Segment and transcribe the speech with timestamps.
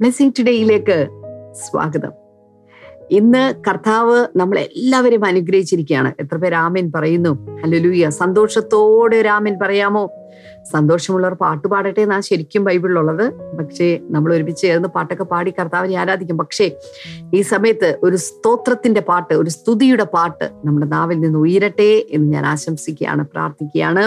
[0.00, 1.06] Blessing ടുഡേയിലേക്ക്
[1.52, 2.12] സ്വാഗതം.
[3.10, 6.12] ഇന്ന് കർത്താവ് നമ്മളെല്ലാവരും അനുഗ്രഹിച്ചിരിക്കുകയാണ്.
[6.20, 7.60] എത്ര പേര് ആമേൻ പറയുന്നു?
[7.60, 8.08] ഹല്ലേലൂയ.
[8.08, 10.08] സന്തോഷത്തോടെ ഒരു ആമേൻ പറയാമോ?
[10.72, 13.24] സന്തോഷമുള്ളവർ പാട്ട് പാടട്ടെ എന്നാണ് ശരിക്കും ബൈബിളിലുള്ളത്.
[13.58, 16.38] പക്ഷേ നമ്മൾ ഒരുമിച്ച് ചേർന്ന് പാട്ടൊക്കെ പാടി കർത്താവിനെ ആരാധിക്കും.
[16.42, 16.66] പക്ഷേ
[17.38, 23.24] ഈ സമയത്ത് ഒരു സ്തോത്രത്തിന്റെ പാട്ട് ഒരു സ്തുതിയുടെ പാട്ട് നമ്മുടെ നാവിൽ നിന്ന് ഉയരട്ടെ എന്ന് ഞാൻ ആശംസിക്കുകയാണ്
[23.32, 24.04] പ്രാർത്ഥിക്കുകയാണ്.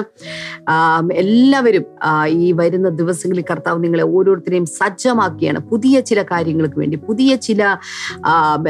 [1.24, 1.86] എല്ലാവരും
[2.46, 7.62] ഈ വരുന്ന ദിവസങ്ങളിൽ കർത്താവ് നിങ്ങളെ ഓരോരുത്തരെയും സജ്ജമാക്കിയാണ് പുതിയ ചില കാര്യങ്ങൾക്ക് വേണ്ടി പുതിയ ചില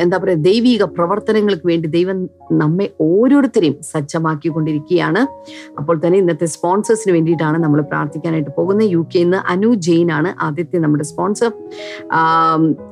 [0.03, 2.17] എന്താ പറയുക ദൈവിക പ്രവർത്തനങ്ങൾക്ക് വേണ്ടി ദൈവം
[2.61, 5.21] നമ്മെ ഓരോരുത്തരെയും സജ്ജമാക്കിക്കൊണ്ടിരിക്കുകയാണ്.
[5.79, 10.79] അപ്പോൾ തന്നെ ഇന്നത്തെ സ്പോൺസേഴ്സിന് വേണ്ടിയിട്ടാണ് നമ്മൾ പ്രാർത്ഥിക്കാനായിട്ട് പോകുന്നത് യു കെയിൽ നിന്ന് അനു ജെയിൻ ആണ് ആദ്യത്തെ
[10.79, 11.51] നമ്മുടെ സ്പോൺസർ.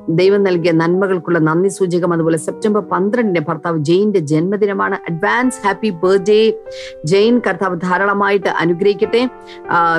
[0.10, 2.14] ദൈവം നൽകിയ നന്മകൾക്കുള്ള നന്ദി സൂചകം.
[2.14, 4.96] അതുപോലെ സെപ്റ്റംബർ പന്ത്രണ്ടിന് ഭർത്താവ് ജെയിന്റെ ജന്മദിനമാണ്.
[5.10, 6.54] അഡ്വാൻസ് ഹാപ്പി ബർത്ത്ഡേ
[7.06, 9.22] ജെയിൻ കർത്താവ് ധാരാളമായിട്ട് അനുഗ്രഹിക്കട്ടെ.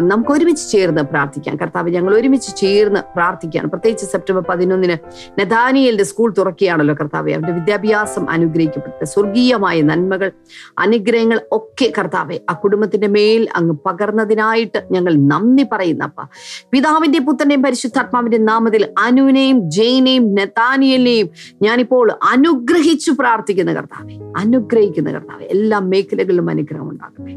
[0.00, 1.56] നമുക്ക് ഒരുമിച്ച് ചേർന്ന് പ്രാർത്ഥിക്കാം.
[1.56, 3.70] കർത്താവ് ഞങ്ങൾ ഒരുമിച്ച് ചേർന്ന് പ്രാർത്ഥിക്കുകയാണ്.
[3.70, 4.98] പ്രത്യേകിച്ച് സെപ്റ്റംബർ പതിനൊന്നിന്
[5.38, 7.32] നെതാനിയലിന്റെ സ്കൂൾ തുറക്കുകയാണല്ലോ കർത്താവെ.
[7.32, 10.30] അവരുടെ വിദ്യാഭ്യാസം അനുഗ്രഹിക്കപ്പെട്ടെ സ്വർഗീയമായ നന്മകൾ
[10.78, 16.22] അനുഗ്രഹങ്ങൾ ഒക്കെ കർത്താവെ ആ കുടുംബത്തിന്റെ മേൽ അങ്ങ് പകർന്നതിനായിട്ട് ഞങ്ങൾ നന്ദി പറയുന്ന അപ്പ
[16.70, 21.30] പിതാവിന്റെ പുത്രന്റെയും പരിശുദ്ധാത്മാവിന്റെ നാമത്തിൽ അനുവിനെയും ജെയിനെയും നെതാനിയലിനെയും
[21.62, 27.34] ഞാനിപ്പോൾ അനുഗ്രഹിച്ചു പ്രാർത്ഥിക്കുന്ന കർത്താവെ അനുഗ്രഹിക്കുന്ന കർത്താവെ എല്ലാ മേഖലകളിലും അനുഗ്രഹം ഉണ്ടാകട്ടെ.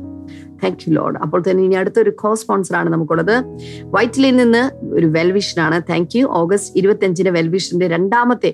[0.63, 3.35] താങ്ക് യു ലോഡ് അപ്പോൾ തന്നെ ഇനി അടുത്തൊരു കോ സ്പോൺസർ ആണ് നമുക്കുള്ളത്.
[3.83, 8.53] വൈറ്റിലിൽ നിന്ന് ഒരു വെൽവിഷനാണ് താങ്ക് യു ഓഗസ്റ്റ് ഇരുപത്തി അഞ്ചിന് വെൽവിഷന്റെ രണ്ടാമത്തെ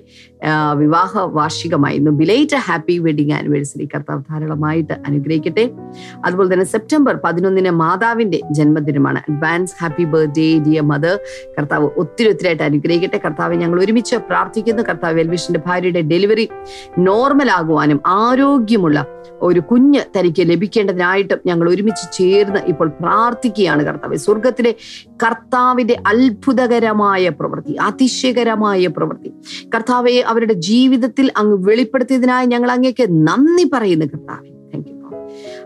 [0.74, 2.10] വിവാഹ വാർഷികമായിരുന്നു.
[2.10, 5.70] ബിലേറ്റ് ഹാപ്പി വെഡിങ് ആനിവേഴ്സറി കർത്താവ് ധാരാളമായിട്ട് അനുഗ്രഹിക്കട്ടെ.
[6.24, 8.40] അതുപോലെ തന്നെ സെപ്റ്റംബർ പതിനൊന്നിന് മാതാവിന്റെ
[8.78, 11.18] ജന്മദിനമാണ് advance happy birthday dear mother
[11.58, 13.18] കർത്താവ് ഒത്തിരി ഒത്തിരി ആയിട്ട് അനുഗ്രഹിക്കട്ടെ.
[13.18, 14.82] കർത്താവ് ഞങ്ങൾ ഒരുമിച്ച് പ്രാർത്ഥിക്കുന്നു.
[14.82, 16.48] കർത്താവ് വെൽവിഷിന്റെ ഭാര്യയുടെ ഡെലിവറി
[16.98, 19.06] നോർമൽ ആകുവാനും ആരോഗ്യമുള്ള
[19.42, 24.16] ഒരു കുഞ്ഞ് തനിക്ക് ലഭിക്കേണ്ടതിനായിട്ടും ഞങ്ങൾ ഒരുമിച്ച് ചേർന്ന് ഇപ്പോൾ പ്രാർത്ഥിക്കുകയാണ് കർത്താവ്.
[24.16, 24.74] സ്വർഗത്തിലെ
[25.24, 29.32] കർത്താവിന്റെ അത്ഭുതകരമായ പ്രവൃത്തി അതിശയകരമായ പ്രവൃത്തി.
[29.74, 34.57] കർത്താവെ അവരുടെ ജീവിതത്തിൽ അങ്ങ് വെളിപ്പെടുത്തിയതിനായി ഞങ്ങൾ അങ്ങേക്ക് നന്ദി പറയുന്നു കർത്താവെ.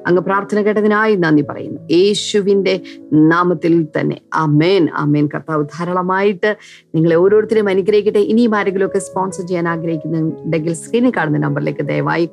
[0.07, 1.81] അങ്ങ് പ്രാർത്ഥന കേട്ടതിനായി നന്ദി പറയുന്നു.
[1.91, 2.81] യേശുവിന്റെ
[3.13, 4.21] നാമത്തിൽ തന്നെ.
[4.35, 6.57] അമേൻ അമേൻ കർത്താവ് ധാരാളമായിട്ട്
[6.95, 8.19] നിങ്ങളെ ഓരോരുത്തരും അനുഗ്രഹിക്കട്ടെ.
[8.19, 12.29] ഇനിയും ആരെങ്കിലുമൊക്കെ സ്പോൺസർ ചെയ്യാൻ ആഗ്രഹിക്കുന്നുണ്ടെങ്കിൽ സ്ക്രീനിൽ കാണുന്ന നമ്പറിലേക്ക് ദയവായി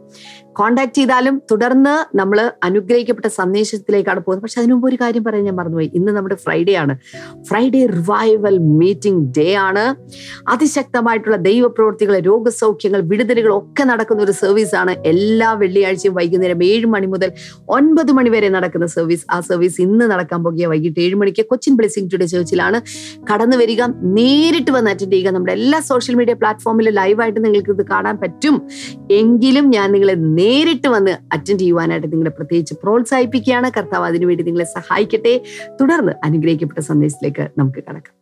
[0.59, 4.43] കോൺടാക്ട് ചെയ്താലും തുടർന്ന് നമ്മൾ അനുഗ്രഹിക്കപ്പെട്ട സന്ദേശത്തിലേക്കാണ് പോകുന്നത്.
[4.43, 5.91] പക്ഷെ അതിനുമുമ്പ് ഒരു കാര്യം പറയാൻ ഞാൻ മറന്നുപോയി.
[5.93, 6.97] ഇന്ന് നമ്മുടെ ഫ്രൈഡേ ആണ്.
[7.41, 9.95] ഫ്രൈഡേ റിവൈവൽ മീറ്റിംഗ് ഡേ ആണ്.
[10.47, 17.31] അതിശക്തമായിട്ടുള്ള ദൈവപ്രവൃത്തികൾ രോഗസൗഖ്യങ്ങൾ വിടുതലുകൾ ഒക്കെ നടക്കുന്ന ഒരു സർവീസ് ആണ് എല്ലാ വെള്ളിയാഴ്ചയും വൈകുന്നേരം ഏഴ് മണി മുതൽ
[17.69, 22.11] ഒൻപത് മണി വരെ നടക്കുന്ന സർവീസ് ആ സർവീസ് ഇന്ന് നടക്കാൻ പോകുക വൈകിട്ട് ഏഴ് മണിക്ക് കൊച്ചിൻ ബ്ലെസിംഗ്
[22.13, 22.81] ടുഡേ ചേർച്ചിലാണ്
[23.33, 25.29] കടന്നു വരിക നേരിട്ട് വന്ന് അറ്റൻഡ് ചെയ്യുക.
[25.29, 28.67] നമ്മുടെ എല്ലാ സോഷ്യൽ മീഡിയ പ്ലാറ്റ്ഫോമിലും ലൈവായിട്ട് നിങ്ങൾക്ക് ഇത് കാണാൻ പറ്റും.
[29.11, 30.13] എങ്കിലും ഞാൻ നിങ്ങളെ
[30.49, 33.71] നേരിട്ട് വന്ന് അറ്റൻഡ് ചെയ്യുവാനായിട്ട് നിങ്ങളെ പ്രത്യേകിച്ച് പ്രോത്സാഹിപ്പിക്കുകയാണ്.
[33.77, 35.41] കർത്താവ് അതിനുവേണ്ടി നിങ്ങളെ സഹായിക്കട്ടെ.
[35.81, 38.15] തുടർന്ന് അനുഗ്രഹിക്കപ്പെട്ട സന്ദേശത്തിലേക്ക് നമുക്ക് കടക്കാം.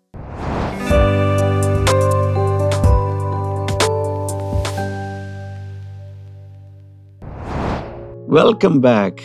[8.30, 9.24] വെൽക്കം ബാക്ക്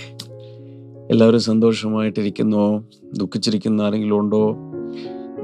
[1.11, 2.84] എല്ലാവരും സന്തോഷമായിട്ടിരിക്കുന്നോ?
[3.15, 4.57] ദുഃഖിച്ചിരിക്കുന്ന ആരെങ്കിലും ഉണ്ടോ?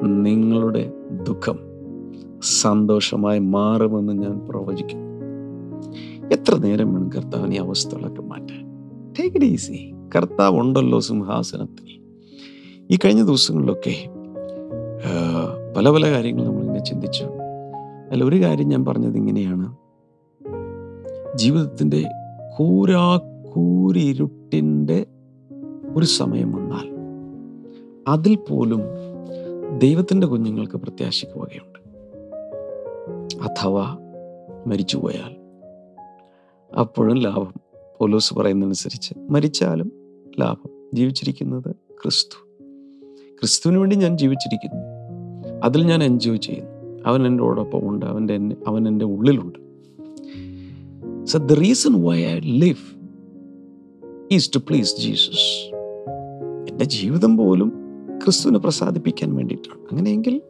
[0.02, 0.92] നിങ്ങളുടെ
[1.22, 1.58] ദുഃഖം
[2.42, 5.07] സന്തോഷമായി മാറുമെന്ന് ഞാൻ പ്രവചിക്കുന്നു.
[6.32, 8.68] എത്ര നേരം വേണം കർത്താവിനെ അവസ്ഥകളൊക്കെ മാറ്റാൻ?
[9.44, 12.00] ഈസി കർത്താവ് ഉണ്ടല്ലോ സിംഹാസനത്തിൽ.
[12.90, 14.08] ഈ കഴിഞ്ഞ ദിവസങ്ങളിലൊക്കെ
[15.76, 17.24] പല പല കാര്യങ്ങൾ നമ്മളിങ്ങനെ ചിന്തിച്ചു.
[18.10, 19.76] അല്ല ഒരു കാര്യം ഞാൻ പറഞ്ഞത് ഇങ്ങനെയാണ്.
[21.36, 22.04] ജീവിതത്തിന്റെ
[22.56, 25.06] കൂരാക്കൂരിരുട്ടിന്റെ
[25.96, 26.88] ഒരു സമയം വന്നാൽ
[28.08, 28.82] അതിൽ പോലും
[29.78, 31.78] ദൈവത്തിന്റെ കുഞ്ഞുങ്ങൾക്ക് പ്രത്യാശയ്ക്ക് വകയുണ്ട്.
[33.42, 33.98] അഥവാ
[34.66, 35.37] മരിച്ചുപോയാൽ.
[36.74, 37.54] അപ്പോഴും ലാഭം.
[38.00, 39.92] പോലൂസ് പറയുന്നതനുസരിച്ച് മരിച്ചാലും
[40.40, 40.70] ലാഭം.
[40.94, 42.48] ജീവിച്ചിരിക്കുന്നത് ക്രിസ്തു.
[43.40, 44.82] ക്രിസ്തുവിന് വേണ്ടി ഞാൻ ജീവിച്ചിരിക്കുന്നു.
[45.64, 47.02] അതിൽ ഞാൻ എൻജോയ് ചെയ്യുന്നു.
[47.06, 48.06] അവൻ എന്റെ ഓടൊപ്പം ഉണ്ട്.
[48.06, 49.58] അവന്റെ എന്നെ അവൻ എന്റെ ഉള്ളിലുണ്ട്.
[51.26, 52.98] So the reason why I live
[54.32, 55.74] is to please Jesus
[56.70, 57.72] എന്റെ ജീവിതം പോലും
[58.24, 59.80] ക്രിസ്തുവിനെ പ്രസാദിപ്പിക്കാൻ വേണ്ടിയിട്ടാണ്.
[59.80, 60.40] അങ്ങനെയെങ്കിൽ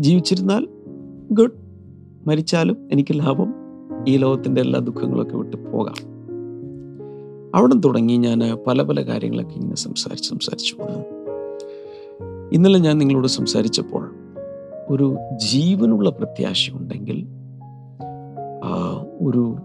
[0.00, 0.68] ജീവിച്ചിരുന്നാൽ
[1.30, 1.52] ഗുഡ്
[2.26, 3.63] മരിച്ചാലും എനിക്ക് ലാഭം.
[4.08, 6.14] ഈ ലോകത്തിന്റെ എല്ലാ ദുഃഖങ്ങളൊക്കെ വിട്ട് പോകാം.
[7.54, 11.24] അവിടെ തുടങ്ങി ഞാൻ പല പല കാര്യങ്ങളൊക്കെ ഇങ്ങനെ സംസാരിച്ച് സംസാരിച്ചു വന്നു
[12.52, 14.14] ഇന്നലെ ഞാൻ നിങ്ങളോട് സംസാരിച്ചപ്പോൾ
[14.88, 17.26] ഒരു ജീവനുള്ള പ്രത്യാശയുണ്ടെങ്കിൽ
[19.20, 19.56] ഒരു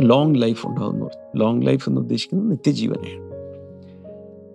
[0.00, 3.32] ലോങ് ലൈഫ് ഉണ്ടാകുന്നു ലോങ് ലൈഫ് എന്ന് ഉദ്ദേശിക്കുന്നത് നിത്യജീവനെയാണ്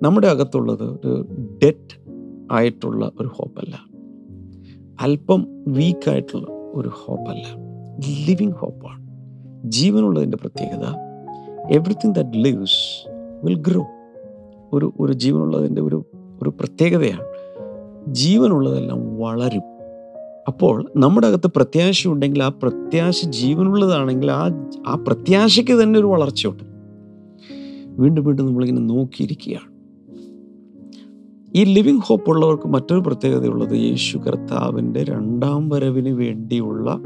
[0.03, 1.27] നമ്മുടെ അകത്തുള്ളത് ഒരു
[1.63, 1.95] ഡെറ്റ്
[2.51, 3.75] ആയിട്ടുള്ള ഒരു ഹോപ്പല്ല
[5.01, 7.66] അല്പം വീക്കായിട്ടുള്ള ഒരു ഹോപ്പല്ല
[7.99, 9.07] ലിവിങ് ഹോപ്പാണ്
[9.71, 10.83] ജീവനുള്ളതിന്റെ പ്രത്യേകത
[11.71, 13.09] everything that lives
[13.43, 13.85] will grow
[14.73, 16.05] ഒരു ഒരു ജീവനുള്ളതിന്റെ ഒരു
[16.41, 17.23] ഒരു പ്രത്യേകതയാണ്.
[18.07, 19.61] ജീവനുള്ളതെല്ലാം വളരും.
[20.47, 24.49] അപ്പോൾ നമ്മുടെ അകത്ത് പ്രത്യാശ ഉണ്ടെങ്കിൽ ആ പ്രത്യാശ ജീവനുള്ളതാണെങ്കിൽ ആ
[24.87, 26.63] ആ പ്രത്യാശയ്ക്ക് തന്നെ ഒരു വളർച്ചയുണ്ട്.
[27.85, 29.77] വീണ്ടും വീണ്ടും നമ്മളിങ്ങനെ നോക്കിയിരിക്കുകയാണ്.
[31.55, 36.99] ഈ ലിവിങ് ഹോപ്പ് ഉള്ളവർക്ക് മറ്റൊരു പ്രത്യേകതയുള്ളത് യേശു കർത്താവിന്റെ രണ്ടാം വരവിന് വേണ്ടിയുള്ള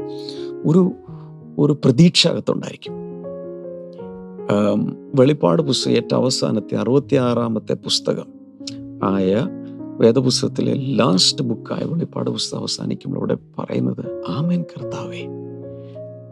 [0.64, 0.92] ഒരു
[1.58, 2.94] ഒരു പ്രതീക്ഷ അകത്തുണ്ടായിരിക്കും
[5.14, 8.26] വെളിപ്പാട് പുസ്തകം ഏറ്റവും അവസാനത്തെ അറുപത്തിയാറാമത്തെ പുസ്തകം
[9.02, 9.46] ആയ
[9.96, 15.22] വേദപുസ്തകത്തിലെ ലാസ്റ്റ് ബുക്കായ വെളിപ്പാട് പുസ്തകം അവസാനിക്കുമ്പോൾ അവിടെ പറയുന്നത് ആമേൻ കർത്താവേ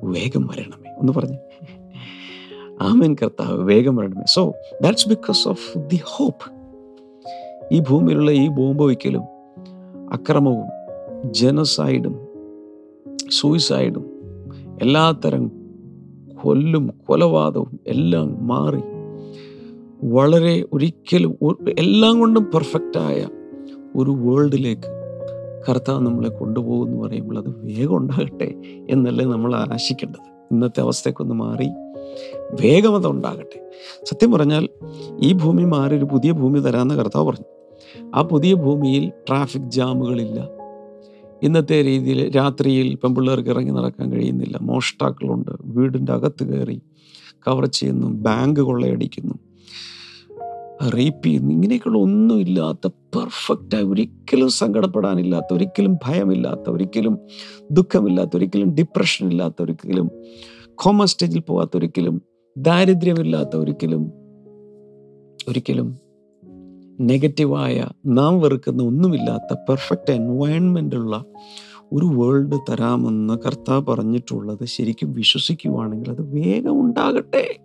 [0.03, 0.94] വേഗം വരണമേ.
[0.99, 1.38] ഒന്ന് പറഞ്ഞു.
[2.81, 4.25] ആമേൻ കർത്താവ് വേഗം വരണമേ.
[4.26, 4.53] So
[4.83, 6.61] that's because of the hope
[7.75, 9.23] ഈ ഭൂമിയിലുള്ള ഈ ബോംബ് വയ്ക്കലും
[10.12, 10.69] അക്രമവും
[11.33, 12.19] ജനസൈഡും
[13.31, 14.10] സൂയിസൈഡും
[14.82, 15.50] എല്ലാത്തരം
[16.43, 18.81] കൊല്ലും കൊലപാതകവും എല്ലാം മാറി.
[20.06, 21.37] വളരെ ഒരിക്കലും
[21.79, 23.29] എല്ലാം കൊണ്ടും പെർഫെക്റ്റായ
[23.97, 24.88] ഒരു വേൾഡിലേക്ക്
[25.69, 28.55] കർത്താവ് നമ്മളെ കൊണ്ടുപോകുമെന്ന് പറയുമ്പോൾ അത് വേഗം ഉണ്ടാകട്ടെ
[28.91, 30.31] എന്നല്ലേ നമ്മൾ ആശിക്കേണ്ടത്.
[30.53, 31.69] ഇന്നത്തെ അവസ്ഥയ്ക്കൊന്ന് മാറി
[32.61, 33.71] വേഗം അത് ഉണ്ടാകട്ടെ.
[34.05, 34.69] സത്യം പറഞ്ഞാൽ
[35.21, 37.49] ഈ ഭൂമി മാറി ഒരു പുതിയ ഭൂമി തരാമെന്ന് കർത്താവ് പറഞ്ഞു.
[38.15, 40.60] ആ പുതിയ ഭൂമിയിൽ ട്രാഫിക് ജാമുകളില്ല
[41.43, 44.59] ഇന്നത്തെ രീതിയിൽ രാത്രിയിൽ പെൺപിള്ളേർക്ക് ഇറങ്ങി നടക്കാൻ കഴിയുന്നില്ല.
[44.63, 45.51] മോഷ്ടാക്കളുണ്ട്.
[45.65, 46.81] വീടിന്റെ അകത്ത് കയറി
[47.49, 48.07] കവർ ചെയ്യുന്നു.
[48.07, 49.35] ബാങ്ക് കൊള്ളയടിക്കുന്നു.
[50.89, 51.53] റേപ്പ് ചെയ്യുന്നു.
[51.53, 57.19] ഇങ്ങനെയൊക്കെയുള്ള ഒന്നുമില്ലാത്ത പെർഫെക്റ്റായി ഒരിക്കലും സങ്കടപ്പെടാനില്ലാത്ത ഒരിക്കലും ഭയമില്ലാത്ത ഒരിക്കലും
[57.71, 60.11] ദുഃഖമില്ലാത്ത ഒരിക്കലും ഡിപ്രഷൻ ഇല്ലാത്ത ഒരിക്കലും
[60.75, 62.23] കോമ സ്റ്റേജിൽ പോകാത്ത ഒരിക്കലും
[62.59, 64.13] ദാരിദ്ര്യമില്ലാത്ത ഒരിക്കലും
[65.49, 66.10] ഒരിക്കലും
[67.00, 71.25] നെഗറ്റീവായ നാം വെറുക്കുന്ന ഒന്നുമില്ലാത്ത പെർഫെക്റ്റ് എൻവയൺമെന്റ് ഉള്ള
[71.93, 77.56] ഒരു വേൾഡ് തരാമെന്ന് കർത്താവ് പറഞ്ഞിട്ടുള്ളത് ശരിക്കും വിശ്വസിക്കുവാണെങ്കിൽ അത് വേഗം ഉണ്ടാകട്ടെ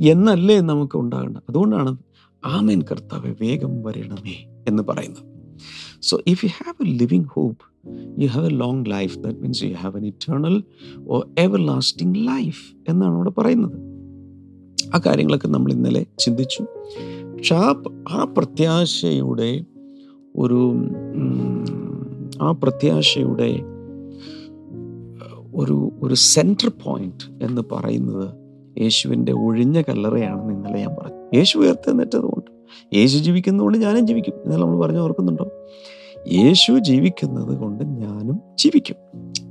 [0.00, 1.42] എന്നല്ലേ നമുക്ക് ഉണ്ടാകേണ്ടത്.
[1.48, 1.96] അതുകൊണ്ടാണ്
[2.44, 5.24] ആമേൻ കർത്താവെ വേഗം വരണമേ എന്ന് പറയുന്നത്.
[6.02, 7.64] So if you have a living hope
[8.22, 10.62] you have a long life that means you have an eternal
[11.08, 11.28] or
[11.66, 13.96] everlasting life എന്നാണ് അവിടെ പറയുന്നത്.
[14.94, 16.66] ആ കാര്യങ്ങളൊക്കെ നമ്മൾ ഇന്നലെ ചിന്തിച്ചു.
[17.36, 19.64] പക്ഷെ ആ ആ പ്രത്യാശയുടെ
[20.36, 20.74] ഒരു
[22.42, 23.60] ആ പ്രത്യാശയുടെ
[25.54, 28.34] ഒരു ഒരു സെന്റർ പോയിന്റ് എന്ന് പറയുന്നത്
[28.80, 31.36] യേശുവിന്റെ ഒഴിഞ്ഞ കല്ലറയാണെന്ന് ഇന്നലെ ഞാൻ പറഞ്ഞു.
[31.36, 32.50] യേശു ഉയർത്തെന്നിട്ടതുകൊണ്ട്
[32.96, 34.34] യേശു ജീവിക്കുന്നതുകൊണ്ട് ഞാനും ജീവിക്കും.
[34.44, 35.50] എന്നാൽ നമ്മൾ പറഞ്ഞു ഓർക്കുന്നുണ്ടോ?
[36.32, 38.96] യേശു ജീവിക്കുന്നത് കൊണ്ട് ഞാനും ജീവിക്കും.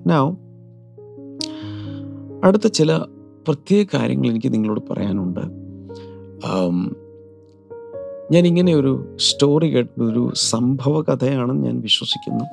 [0.08, 0.32] നൗ
[2.44, 2.98] അടുത്ത ചില
[3.48, 5.40] പ്രത്യേക കാര്യങ്ങൾ എനിക്ക് നിങ്ങളോട് പറയാനുണ്ട്.
[8.32, 12.46] ഞാൻ ഇങ്ങനെ ഒരു സ്റ്റോറി കേട്ട ഒരു സംഭവ കഥയാണെന്ന് ഞാൻ വിശ്വസിക്കുന്നു.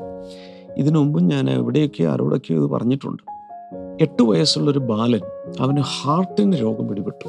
[0.77, 3.23] ഇതിനു മുമ്പും ഞാൻ എവിടെയൊക്കെ ആരോടൊക്കെയോ ഇത് പറഞ്ഞിട്ടുണ്ട്.
[4.03, 5.21] എട്ട് വയസ്സുള്ളൊരു ബാലൻ
[5.61, 7.29] അവന് ഹാർട്ടിന് രോഗം പിടിപെട്ടു.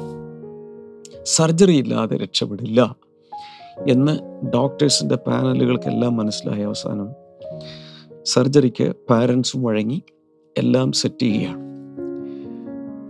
[1.24, 2.96] സർജറി ഇല്ലാതെ രക്ഷപ്പെടില്ല
[3.88, 4.18] എന്ന്
[4.54, 7.08] ഡോക്ടേഴ്സിന്റെ പാനലുകൾക്കെല്ലാം മനസ്സിലായ അവസാനം
[8.24, 10.02] സർജറിക്ക് പാരൻസും വഴങ്ങി
[10.58, 11.63] എല്ലാം സെറ്റ് ചെയ്യുകയാണ്.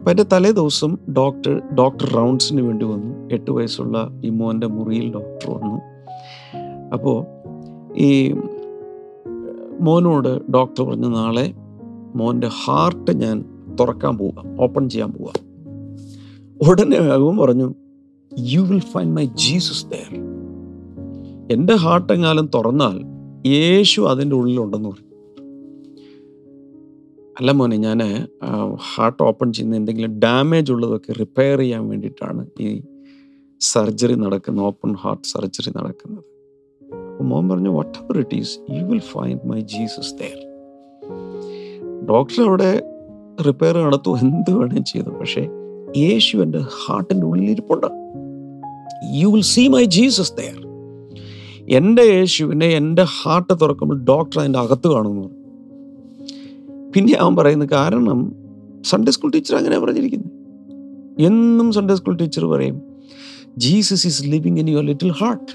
[0.05, 3.35] അപ്പം എന്റെ തലേ ദിവസം ഡോക്ടർ ഡോക്ടർ റൗണ്ട്സിന് വേണ്ടി വന്നു.
[3.35, 5.81] എട്ട് വയസ്സുള്ള ഈ മോന്റെ മുറിയിൽ ഡോക്ടർ വന്നു.
[6.93, 7.25] അപ്പോൾ
[7.97, 8.33] ഈ
[9.81, 11.55] മോനോട് ഡോക്ടർ പറഞ്ഞു നാളെ
[12.15, 13.45] മോന്റെ ഹാർട്ട് ഞാൻ
[13.81, 15.39] തുറക്കാൻ പോവാം ഓപ്പൺ ചെയ്യാൻ പോവാം.
[16.71, 17.75] ഉടനെ അവൻ പറഞ്ഞു
[18.39, 20.21] you will find my Jesus there
[21.53, 23.01] എന്റെ ഹാർട്ട് എങ്ങാലും തുറന്നാൽ
[23.49, 25.04] യേശു അതിന്റെ ഉള്ളിലുണ്ടെന്ന് പറഞ്ഞു.
[27.39, 28.01] അല്ല മോനെ ഞാൻ
[28.91, 32.69] ഹാർട്ട് ഓപ്പൺ ചെയ്യുന്ന എന്തെങ്കിലും ഡാമേജ് ഉള്ളതൊക്കെ റിപ്പയർ ചെയ്യാൻ വേണ്ടിയിട്ടാണ് ഈ
[33.61, 36.25] സർജറി നടക്കുന്നത് ഓപ്പൺ ഹാർട്ട് സർജറി നടക്കുന്നത്.
[37.11, 40.39] അപ്പോൾ മോൻ പറഞ്ഞു whatever it is you will find my Jesus there
[42.11, 42.71] doctor അവിടെ
[43.47, 45.11] റിപ്പയർ നടത്തു എന്ത് വേണേലും ചെയ്തു.
[45.21, 45.45] പക്ഷേ
[46.05, 47.89] യേശു എന്റെ ഹാർട്ടിന്റെ ഉള്ളിൽ ഇരിപ്പുണ്ട്
[49.21, 50.61] you will see my Jesus there
[51.79, 55.44] എന്റെ യേശുവിനെ എന്റെ ഹാർട്ട് തുറക്കുമ്പോൾ ഡോക്ടർ അതിന്റെ അകത്ത് കാണുമെന്ന് പറഞ്ഞു.
[56.95, 58.19] പിന്നെ അവൻ പറയുന്നത് കാരണം
[58.91, 60.33] സൺഡേ സ്കൂൾ ടീച്ചർ അങ്ങനെ പറഞ്ഞിരിക്കുന്നത്
[61.27, 62.83] എന്നും സൺഡേ സ്കൂൾ ടീച്ചർ പറയും
[63.59, 65.53] Jesus is living in your little heart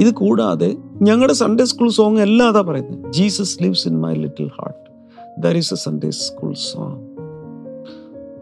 [0.00, 4.84] ഇത് കൂടാതെ ഞങ്ങളുടെ സൺഡേ സ്കൂൾ സോങ് അല്ലാതെ പറയുന്നത് Jesus lives in my little heart
[5.40, 6.98] there is a Sunday school song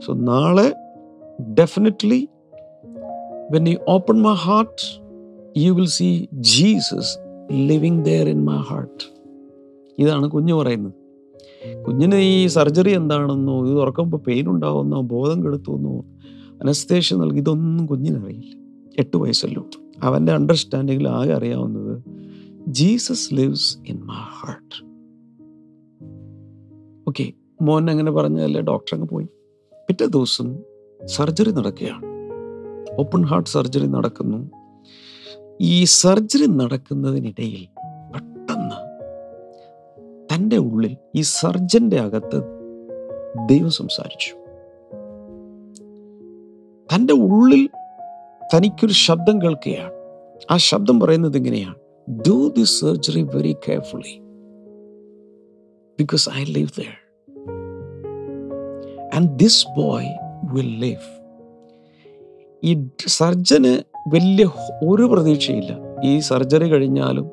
[0.06, 0.72] so നാളെ
[1.54, 2.28] definitely
[3.50, 4.82] when you open my heart
[5.58, 7.12] you will see Jesus
[7.50, 9.04] living there in my heart
[9.98, 11.03] ഇതാണ് കുഞ്ഞു പറയുന്നത്.
[11.86, 16.04] കുഞ്ഞിന് ഈ surgery എന്താണെന്നോ ഇത് തുറക്കുമ്പോൾ പെയിൻ ഉണ്ടാവുന്നോ ബോധം കെടുത്തുവെന്നോ
[16.62, 18.56] അനസ്തേഷ്യ നൽകി ഇതൊന്നും കുഞ്ഞിനറിയില്ല.
[18.98, 19.66] എട്ട് വയസ്സല്ലോ
[20.02, 22.02] അവന്റെ അണ്ടർസ്റ്റാൻഡിങ്ങിൽ ആകെ അറിയാവുന്നത്
[22.68, 24.94] Jesus lives in my heart
[27.08, 29.24] okay മോൻ അങ്ങനെ പറഞ്ഞല്ലേ ഡോക്ടർ അങ്ങ് പോയി.
[29.88, 30.58] പിറ്റേ ദിവസം
[31.06, 32.02] സർജറി നടക്കുകയാണ്.
[32.98, 34.50] ഓപ്പൺ ഹാർട്ട് സർജറി നടക്കുന്നു.
[35.60, 37.73] ഈ സർജറി നടക്കുന്നതിനിടയിൽ
[40.34, 42.42] തന്റെ ഉള്ളിൽ ഈ സർജന്റെ അകത്ത്
[43.48, 44.34] ദൈവം സംസാരിച്ചു.
[46.94, 47.68] തന്റെ ഉള്ളിൽ
[48.54, 49.92] തനിക്കൊരു ശബ്ദം കേൾക്കുകയാണ്.
[50.50, 51.74] ആ ശബ്ദം പറയുന്നത് ഇങ്ങനെയാണ്.
[52.28, 54.20] Do the surgery very carefully
[55.98, 57.18] because I live there
[59.14, 60.08] and this boy
[60.52, 61.24] will live
[62.64, 63.82] ഈ സർജന്
[64.14, 64.50] വലിയ
[64.88, 65.78] ഒരു പ്രതീക്ഷയില്ല.
[66.04, 67.30] ഈ സർജറി കഴിഞ്ഞാലും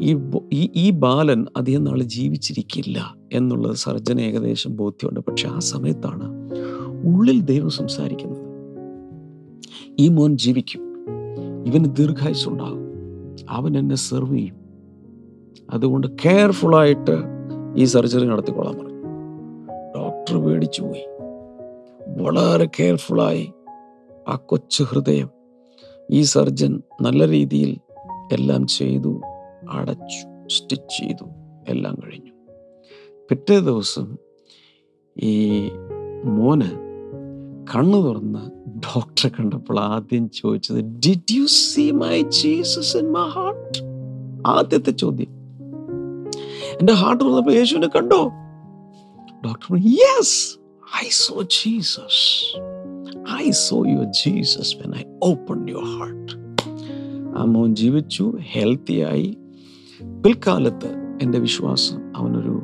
[0.00, 5.20] ഈ ഈ ബാലൻ അധികം നാൾ ജീവിച്ചിരിക്കില്ല എന്നുള്ളത് സർജന ഏകദേശം ബോധ്യമുണ്ട്.
[5.20, 6.50] പക്ഷെ ആ സമയത്താണ്
[7.04, 8.44] ഉള്ളിൽ ദൈവം സംസാരിക്കുന്നത്.
[9.98, 11.06] ഈ മോൻ ജീവിക്കും.
[11.66, 12.84] ഇവന് ദീർഘായുസ് ഉണ്ടാകും.
[13.50, 14.56] അവൻ എന്നെ സെർവ് ചെയ്യും.
[15.70, 17.22] അതുകൊണ്ട് കെയർഫുള്ളായിട്ട്
[17.76, 18.94] ഈ സർജറി നടത്തിക്കൊള്ളാൻ പറഞ്ഞു.
[19.96, 21.06] ഡോക്ടർ പേടിച്ചു പോയി.
[22.22, 23.52] വളരെ കെയർഫുള്ളായി
[24.28, 25.28] ആ കൊച്ചു ഹൃദയം
[26.10, 27.76] ഈ സർജൻ നല്ല രീതിയിൽ
[28.32, 29.20] എല്ലാം ചെയ്തു.
[29.70, 31.24] അടച്ചു സ്റ്റിച്ച് ചെയ്തു
[31.68, 32.30] എല്ലാം കഴിഞ്ഞു.
[33.28, 34.16] പിറ്റേ ദിവസം
[35.18, 35.68] ഈ
[36.24, 36.84] മോന്
[37.74, 43.78] കണ്ണു തുറന്ന് ഡോക്ടറെ കണ്ടപ്പോൾ ആദ്യം ചോദിച്ചത് did you see my Jesus in my heart
[44.46, 45.26] ആദ്യത്തെ ചോദ്യം.
[46.80, 48.30] എന്റെ ഹാർട്ട് തുറന്നപ്പോൾ യേശുവിനെ കണ്ടോ?
[49.46, 50.58] Doctor yes
[51.04, 52.58] I saw Jesus
[53.42, 56.32] I saw your Jesus when I open your heart
[57.38, 59.38] ആ മോൻ ജീവിച്ചു ഹെൽത്തിയായി
[60.24, 62.62] പിൽക്കാലത്ത് എന്റെ വിശ്വാസം അവനൊരു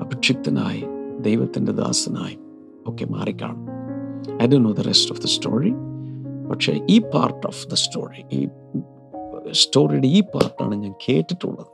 [0.00, 0.84] അഭിക്ഷിപ്തനായി
[1.20, 2.38] ദൈവത്തിന്റെ ദാസനായി
[2.86, 3.66] ഒക്കെ മാറിക്കാണും.
[4.42, 5.72] I do know the rest of the story
[6.50, 8.48] പക്ഷേ ഈ പാർട്ട് ഓഫ് ദ സ്റ്റോറി ഈ
[9.52, 11.66] സ്റ്റോറിയുടെ ഈ പാർട്ടാണ് ഞാൻ കേട്ടിട്ടുള്ളത്.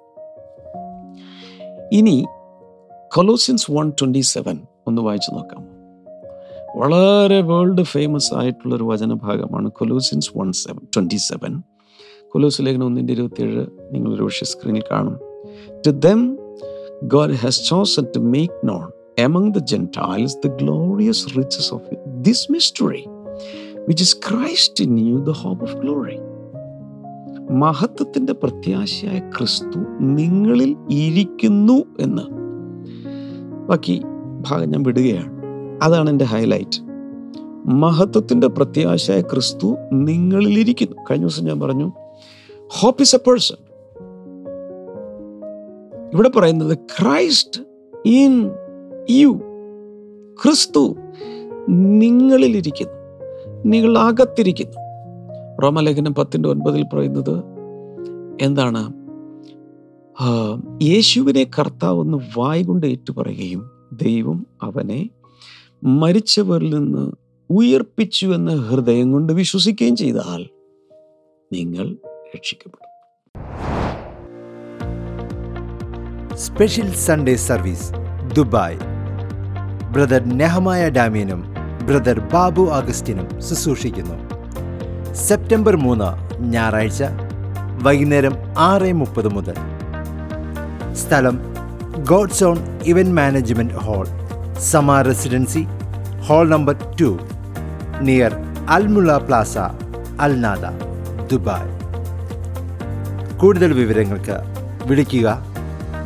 [1.92, 2.26] ഇനി
[3.14, 5.66] കൊലോസിൻസ് വൺ ട്വന്റി സെവൻ ഒന്ന് വായിച്ചു നോക്കാം.
[6.81, 11.62] വളരെ വേൾഡ് ഫേമസ് ആയിട്ടുള്ള ഒരു വചനഭാഗമാണ് Colossians one seven twenty seven
[12.32, 15.18] കൊലോസ് ലേഖനം ഒന്നിന്റെ ഇരുപത്തിയേഴ് നിങ്ങൾ ഒരു പക്ഷേ സ്ക്രീനിൽ കാണും.
[15.86, 16.38] To them
[17.02, 23.04] God has chosen to make known among the Gentiles the glorious riches of this mystery
[23.88, 26.16] which is Christ in you the hope of glory
[27.50, 32.22] മഹത്വത്തിന്റെ പ്രത്യാശയായ ക്രിസ്തു നിങ്ങളിൽ ഇരിക്കുന്നു എന്ന്.
[33.68, 34.02] ബാക്കി
[34.40, 35.32] ഭാഗം ഞാൻ വിടുകയാണ്.
[35.82, 36.82] അതാണ് എന്റെ ഹൈലൈറ്റ്
[37.66, 40.96] മഹത്വത്തിന്റെ പ്രത്യാശയായ ക്രിസ്തു നിങ്ങളിലിരിക്കുന്നു.
[41.10, 41.92] കഴിഞ്ഞ ദിവസം ഞാൻ പറഞ്ഞു
[42.80, 43.56] ഹോപ്പ് ഇസ് എ പേഴ്സൺ
[46.14, 47.60] ഇവിടെ പറയുന്നത് ക്രൈസ്റ്റ്
[48.06, 48.50] ഇൻ
[49.10, 49.40] യു
[50.42, 50.94] ക്രിസ്തു
[51.68, 52.94] നിങ്ങളിലിരിക്കുന്നു.
[53.66, 54.76] നിങ്ങൾ അകത്തിരിക്കുന്നു
[55.62, 57.44] റോമലേഖനം പത്തിന്റെ ഒൻപതിൽ പറയുന്നത്
[58.40, 58.92] എന്താണ്?
[60.82, 65.10] യേശുവിനെ കർത്താവ് ഒന്ന് വായ്കൊണ്ട് ഏറ്റുപറയുകയും ദൈവം അവനെ
[65.84, 67.12] മരിച്ചവരിൽ നിന്ന്
[67.50, 70.46] ഉയർപ്പിച്ചു എന്ന് ഹൃദയം കൊണ്ട് വിശ്വസിക്കുകയും ചെയ്താൽ
[71.52, 71.96] നിങ്ങൾ
[72.36, 72.88] രക്ഷിക്കപ്പെടും.
[76.36, 77.88] Special Sunday service
[78.34, 78.78] Dubai.
[79.92, 81.54] Brother Nehemiah ഡാമിയനും
[81.86, 84.16] brother Babu അഗസ്റ്റിനും ശുശ്രൂഷിക്കുന്നു.
[85.14, 87.02] സെപ്റ്റംബർ മൂന്ന് ഞായറാഴ്ച
[87.82, 89.54] വൈകുന്നേരം ആറ് മുപ്പത് മുതൽ.
[90.94, 91.36] സ്ഥലം
[92.04, 94.06] God's own event management hall
[94.58, 95.62] Sama residency
[96.26, 97.18] hall number two
[98.00, 98.34] near
[98.68, 99.58] Al Mulla plaza
[100.20, 100.64] Al Nahda
[101.30, 101.81] Dubai
[103.42, 104.37] കൂടുതൽ വിവരങ്ങൾക്ക്
[104.87, 105.46] വിളിക്കുക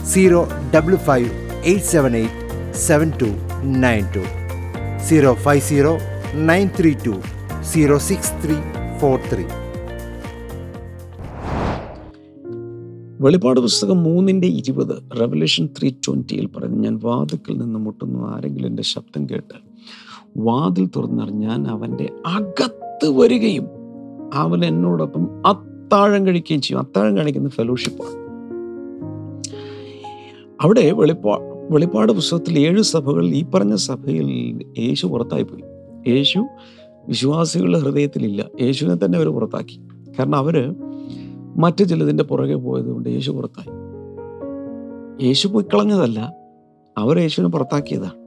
[0.04, 1.30] zero double five
[1.64, 3.24] eight seven eight seven two
[3.64, 4.22] nine two.
[5.04, 5.98] Zero five zero
[6.34, 7.20] nine three two
[7.62, 8.54] zero six three
[8.98, 9.44] four three.
[13.20, 19.26] വെളിപ്പാട് പുസ്തകം മൂന്നിന്റെ ഇരുപത് revolution three ട്വന്റിയിൽ പറയുന്നു ഞാൻ വാതിക്കൽ നിന്ന് മുട്ടുന്നു ആരെങ്കിലും എന്റെ ശബ്ദം
[19.30, 19.58] കേട്ട്.
[20.36, 23.68] വാതിൽ തുറന്നാൽ ഞാൻ അവന്റെ അകത്ത് വരികയും
[24.34, 25.46] അവൻ എന്നോടൊപ്പം
[25.86, 26.80] അത്താഴം കഴിക്കുകയും ചെയ്യും.
[26.80, 28.14] അത്താഴം കാണിക്കുന്ന ഫെലോഷിപ്പാണ്
[30.60, 31.38] അവിടെ വെളിപ്പാ
[31.70, 34.28] വെളിപ്പാട് പുസ്തകത്തിൽ ഏഴ് സഭകളിൽ ഈ പറഞ്ഞ സഭയിൽ
[34.78, 35.62] യേശു പുറത്തായിപ്പോയി.
[36.10, 36.46] യേശു
[37.08, 38.46] വിശ്വാസികളുടെ ഹൃദയത്തിലില്ല.
[38.60, 39.80] യേശുവിനെ തന്നെ അവർ പുറത്താക്കി.
[40.18, 40.74] കാരണം അവർ
[41.56, 43.72] മറ്റു ചിലതിന്റെ പുറകെ പോയതുകൊണ്ട് യേശു പുറത്തായി.
[45.26, 46.32] യേശു പോയി കളഞ്ഞതല്ല
[46.98, 48.18] അവർ യേശുവിനെ പുറത്താക്കിയതാണ്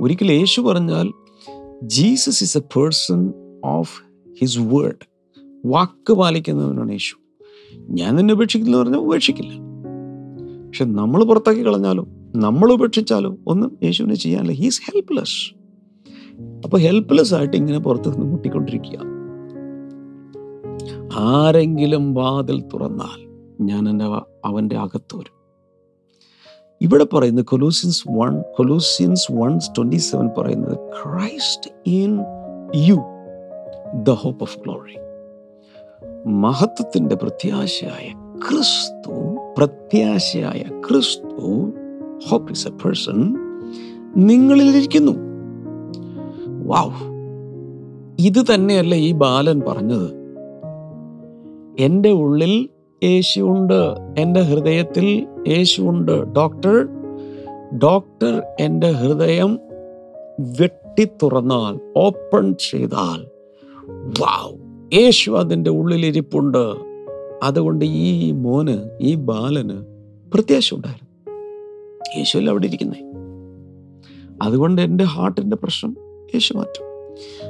[0.00, 1.12] ഒരിക്കൽ യേശു പറഞ്ഞാൽ
[1.82, 3.32] Jesus is a person
[3.64, 4.02] of
[4.40, 5.15] his word.
[5.66, 7.16] വാക്ക് പാലിക്കുന്നവനാണ് യേശു.
[7.90, 9.52] ഞാൻ നിന്നെ ഉപേക്ഷിക്കുന്നു പറഞ്ഞാൽ ഉപേക്ഷിക്കില്ല.
[10.66, 12.06] പക്ഷെ നമ്മൾ പുറത്താക്കി കളഞ്ഞാലോ
[12.36, 14.52] നമ്മൾ ഉപേക്ഷിച്ചാലോ ഒന്നും യേശുവിനെ ചെയ്യാനില്ല.
[14.52, 15.54] ഹീസ് ഹെൽപ്ലെസ്
[16.64, 18.98] അപ്പോൾ ഹെൽപ്ലെസ് ആയിട്ട് ഇങ്ങനെ പുറത്ത് നിന്ന് മുട്ടിക്കൊണ്ടിരിക്കുക.
[21.18, 23.20] ആരെങ്കിലും വാതിൽ തുറന്നാൽ
[23.60, 24.04] ഞാൻ എന്റെ
[24.44, 25.36] അവന്റെ അകത്ത് വരും.
[26.82, 32.18] ഇവിടെ പറയുന്നത് Colossians one Colossians one twenty seven പറയുന്നത് Christ in
[32.76, 32.96] you
[34.02, 35.05] the hope of glory
[36.26, 38.12] മഹത്വത്തിന്റെ പ്രത്യാശയായ
[38.48, 41.72] ക്രിസ്തു പ്രത്യാശയായ ക്രിസ്തു
[42.28, 43.34] ഹോപ്പ് ഇസ് എ പേഴ്സൺ
[44.16, 45.12] നിങ്ങളിലിരിക്കുന്നു
[46.66, 47.16] വാവ്
[48.18, 50.10] ഇത് തന്നെയല്ല ഈ ബാലൻ പറഞ്ഞത്.
[51.78, 52.68] എന്റെ ഉള്ളിൽ
[53.04, 56.88] യേശുണ്ട് എന്റെ ഹൃദയത്തിൽ യേശുണ്ട് ഡോക്ടർ
[57.78, 59.58] ഡോക്ടർ എന്റെ ഹൃദയം
[60.38, 63.26] വെട്ടി തുറന്നാൽ ഓപ്പൺ ചെയ്താൽ.
[64.20, 66.74] വാവ് യേശു അതിന്റെ ഉള്ളിലിരിപ്പുണ്ട്.
[67.42, 69.82] അതുകൊണ്ട് ഈ മോന് ഈ ബാലന്
[70.32, 71.32] പ്രത്യാശ ഉണ്ടായിരുന്നു.
[72.16, 73.02] യേശുവല്ല അവിടെ ഇരിക്കുന്നേ?
[74.42, 75.96] അതുകൊണ്ട് എന്റെ ഹാർട്ടിന്റെ പ്രശ്നം
[76.34, 76.86] യേശു മാറ്റും.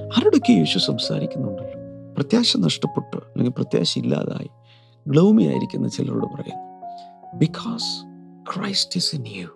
[0.05, 4.49] ആരോടൊക്കെ യേശു സംസാരിക്കുന്നുണ്ടല്ലോ പ്രത്യാശ നഷ്ടപ്പെട്ട് അല്ലെങ്കിൽ പ്രത്യാശ ഇല്ലാതായി
[5.09, 6.66] ഗ്ലൗമി ആയിരിക്കുന്ന ചിലരോട് പറയുന്നു
[7.37, 8.05] because
[8.55, 9.47] Christ is in you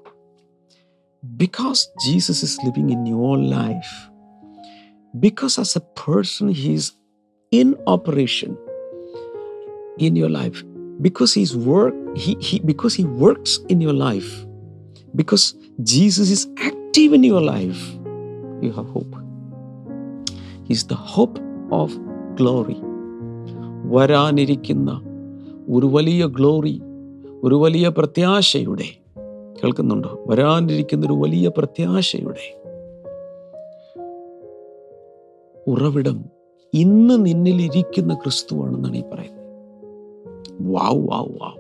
[1.25, 4.13] because Jesus is living in your life
[5.15, 6.93] because as a person he's
[7.53, 8.51] in operation
[10.07, 10.59] in your life
[11.07, 14.31] because he's work he, he because he works in your life
[15.15, 15.45] because
[15.93, 17.81] jesus is active in your life
[18.65, 19.13] you have hope
[20.69, 21.37] he's the hope
[21.81, 21.89] of
[22.41, 22.79] glory
[23.95, 24.91] വരാനിരിക്കുന്ന
[25.77, 26.77] ഒരു വലിയ glory
[27.47, 28.89] ഒരു വലിയ പ്രത്യാശയുടെ
[29.61, 32.47] കേൾക്കുന്നുണ്ടോ വരാനിരിക്കുന്ന ഒരു വലിയ പ്രത്യാശയുടെ
[35.73, 36.21] ഉറവിടം
[36.75, 39.47] ഇന്ന് നിന്നിൽ ഇരിക്കുന്ന ക്രിസ്തുവാണെന്നാണ് ഈ പറയുന്നത്.
[40.61, 41.59] Wow wow wow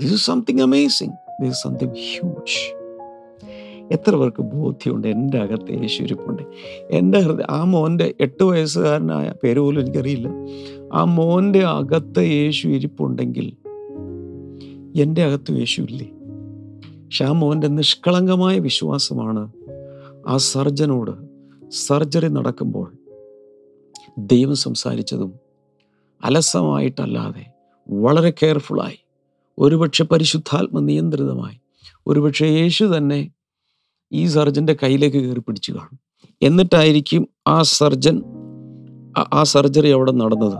[0.00, 2.76] this is something amazing this is something huge
[3.92, 5.08] എത്ര പേർക്ക് ബോധ്യമുണ്ട്?
[5.08, 6.42] എന്റെ അകത്ത് യേശു ഇരിപ്പുണ്ട്.
[6.90, 10.28] എന്റെ ഹൃദയ ആ മോന്റെ എട്ട് വയസ്സുകാരനായ പേര് പോലും എനിക്കറിയില്ല.
[10.92, 13.52] ആ മോന്റെ അകത്ത് യേശു ഇരിപ്പുണ്ടെങ്കിൽ
[15.00, 16.10] എന്റെ അകത്ത് യേശു ഇല്ലേ?
[17.04, 19.50] പക്ഷെ ആ മോന്റെ നിഷ്കളങ്കമായ വിശ്വാസമാണ്
[20.28, 21.10] ആ സർജനോട്
[21.70, 22.92] സർജറി നടക്കുമ്പോൾ
[24.18, 25.34] ദൈവം സംസാരിച്ചതും
[26.24, 27.46] അലസമായിട്ടല്ലാതെ
[27.90, 28.98] വളരെ കെയർഫുള്ളായി.
[29.58, 31.60] ഒരുപക്ഷെ പരിശുദ്ധാത്മ നിയന്ത്രിതമായി.
[32.06, 33.30] ഒരുപക്ഷെ യേശു തന്നെ
[34.12, 36.00] ഈ സർജന്റെ കയ്യിലേക്ക് കയറി പിടിച്ചു കാണും.
[36.42, 38.22] എന്നിട്ടായിരിക്കും ആ സർജൻ
[39.32, 40.58] ആ- സർജറി അവിടെ നടന്നത്.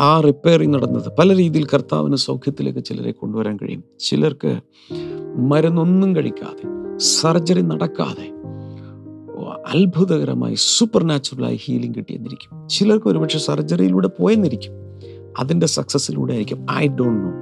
[0.00, 1.12] ആ റിപ്പയറിങ് നടന്നത്.
[1.18, 3.84] പല രീതിയിൽ കർത്താവിന് സൗഖ്യത്തിലേക്ക് ചിലരെ കൊണ്ടുവരാൻ കഴിയും.
[4.00, 4.60] ചിലർക്ക്
[5.36, 8.39] മരുന്നൊന്നും കഴിക്കാതെ സർജറി നടക്കാതെ
[9.66, 12.68] അത്ഭുതകരമായി സൂപ്പർ നാച്ചുറലായി ഹീലിംഗ് കിട്ടിയെന്നിരിക്കും.
[12.68, 14.72] ചിലർക്ക് ഒരുപക്ഷെ സർജറിയിലൂടെ പോയെന്നിരിക്കും.
[15.38, 16.66] അതിന്റെ സക്സസ്സിലൂടെ ആയിരിക്കും.
[16.72, 17.32] I don't know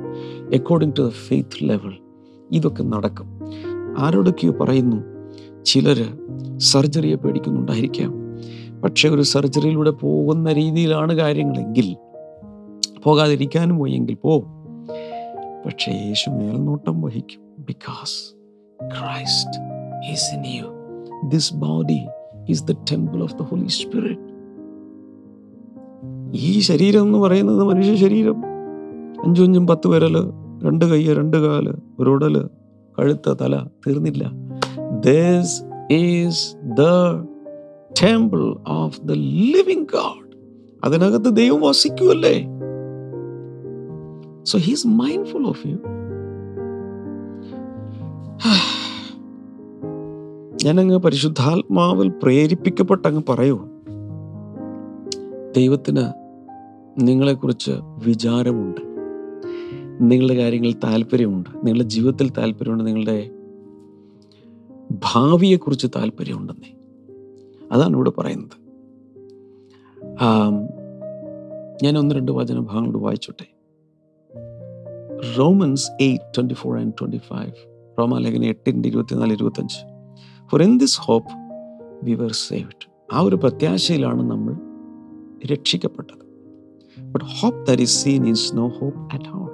[0.54, 1.92] according to the faith level
[2.52, 3.26] ഇതൊക്കെ നടക്കും.
[3.98, 4.96] ആരോടൊക്കെയോ പറയുന്നു
[5.64, 6.18] ചിലർ
[6.58, 8.14] സർജറിയെ പേടിക്കുന്നുണ്ടായിരിക്കാം.
[8.80, 11.96] പക്ഷേ ഒരു സർജറിയിലൂടെ പോകുന്ന രീതിയിലാണ് കാര്യങ്ങളെങ്കിൽ
[13.02, 14.38] പോകാതിരിക്കാനും പോയെങ്കിൽ പോ.
[15.66, 17.40] പക്ഷേ യേശു മേൽനോട്ടം വഹിക്കും.
[17.58, 18.34] Because
[18.84, 19.60] Christ
[20.12, 20.77] is in you
[21.24, 22.00] this body
[22.48, 24.38] is the temple of the Holy Spirit
[26.32, 28.42] ഈ ശരീരം എന്ന് പറയുന്നത് മനുഷ്യ ശരീരം.
[29.24, 30.16] അഞ്ചും അഞ്ചും പത്ത് വിരൽ
[30.64, 31.68] രണ്ട് കയ്യ് രണ്ട് കാൽ
[32.00, 32.48] ഒരു ഉടൽ
[32.98, 34.32] കഴുത്ത് തല തീർന്നില്ല.
[35.00, 36.80] This is the
[38.02, 40.28] temple of the living God
[40.84, 42.46] അതിനകത്ത് ദൈവം വസിക്കുമല്ലേ
[44.44, 45.76] so he's mindful of you
[50.64, 53.60] ഞാനങ്ങ് പരിശുദ്ധാത്മാവിൽ പ്രേരിപ്പിക്കപ്പെട്ട് അങ്ങ് പറയൂ.
[55.56, 56.12] ദൈവത്തിന്
[56.98, 57.70] നിങ്ങളെക്കുറിച്ച്
[58.04, 58.80] വിചാരമുണ്ട്.
[60.00, 61.50] നിങ്ങളുടെ കാര്യങ്ങളിൽ താല്പര്യമുണ്ട്.
[61.56, 62.86] നിങ്ങളുടെ ജീവിതത്തിൽ താല്പര്യമുണ്ട്.
[62.86, 63.30] നിങ്ങളുടെ
[64.90, 66.74] ഭാവിയെക്കുറിച്ച് താല്പര്യമുണ്ടെന്നേ.
[67.72, 68.68] അതാണ് ഇവിടെ പറയുന്നത്.
[71.84, 73.58] ഞാൻ ഒന്ന് രണ്ട് വചന ഭാഗങ്ങളോട് വായിച്ചോട്ടെ.
[75.38, 77.52] Romans eight twenty four and twenty five.
[77.98, 79.97] റോമാലേഖന എട്ടിന്റെ ഇരുപത്തിനാല് ഇരുപത്തഞ്ച്
[80.50, 81.28] for in this hope
[82.04, 84.54] we were saved ആ ഒരു പ്രത്യാശയിലാണ് നമ്മൾ
[85.46, 86.24] രക്ഷിക്കപ്പെട്ടത്.
[87.02, 89.50] But hope that is seen is no hope at all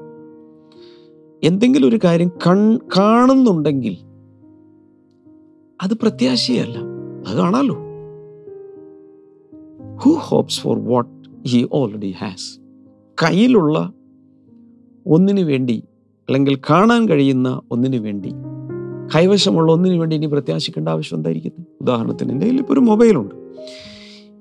[1.45, 3.97] എന്തെങ്കിലും ഒരു കാര്യം കൺ കാണുന്നുണ്ടെങ്കിൽ
[5.83, 6.79] അത് പ്രത്യാശയല്ല.
[7.27, 7.75] അത് കാണാലോ?
[9.97, 12.59] Who hopes for what he already has
[13.23, 13.93] കയ്യിലുള്ള
[15.07, 15.83] ഒന്നിനു വേണ്ടി
[16.29, 18.33] അല്ലെങ്കിൽ കാണാൻ കഴിയുന്ന ഒന്നിനു വേണ്ടി
[19.15, 23.35] കൈവശമുള്ള ഒന്നിനു വേണ്ടി ഇനി പ്രത്യാശിക്കേണ്ട ആവശ്യം എന്തായിരിക്കുന്നു ഉദാഹരണത്തിന് എന്റെ കയ്യിൽ ഇപ്പോൾ ഒരു മൊബൈലുണ്ട്.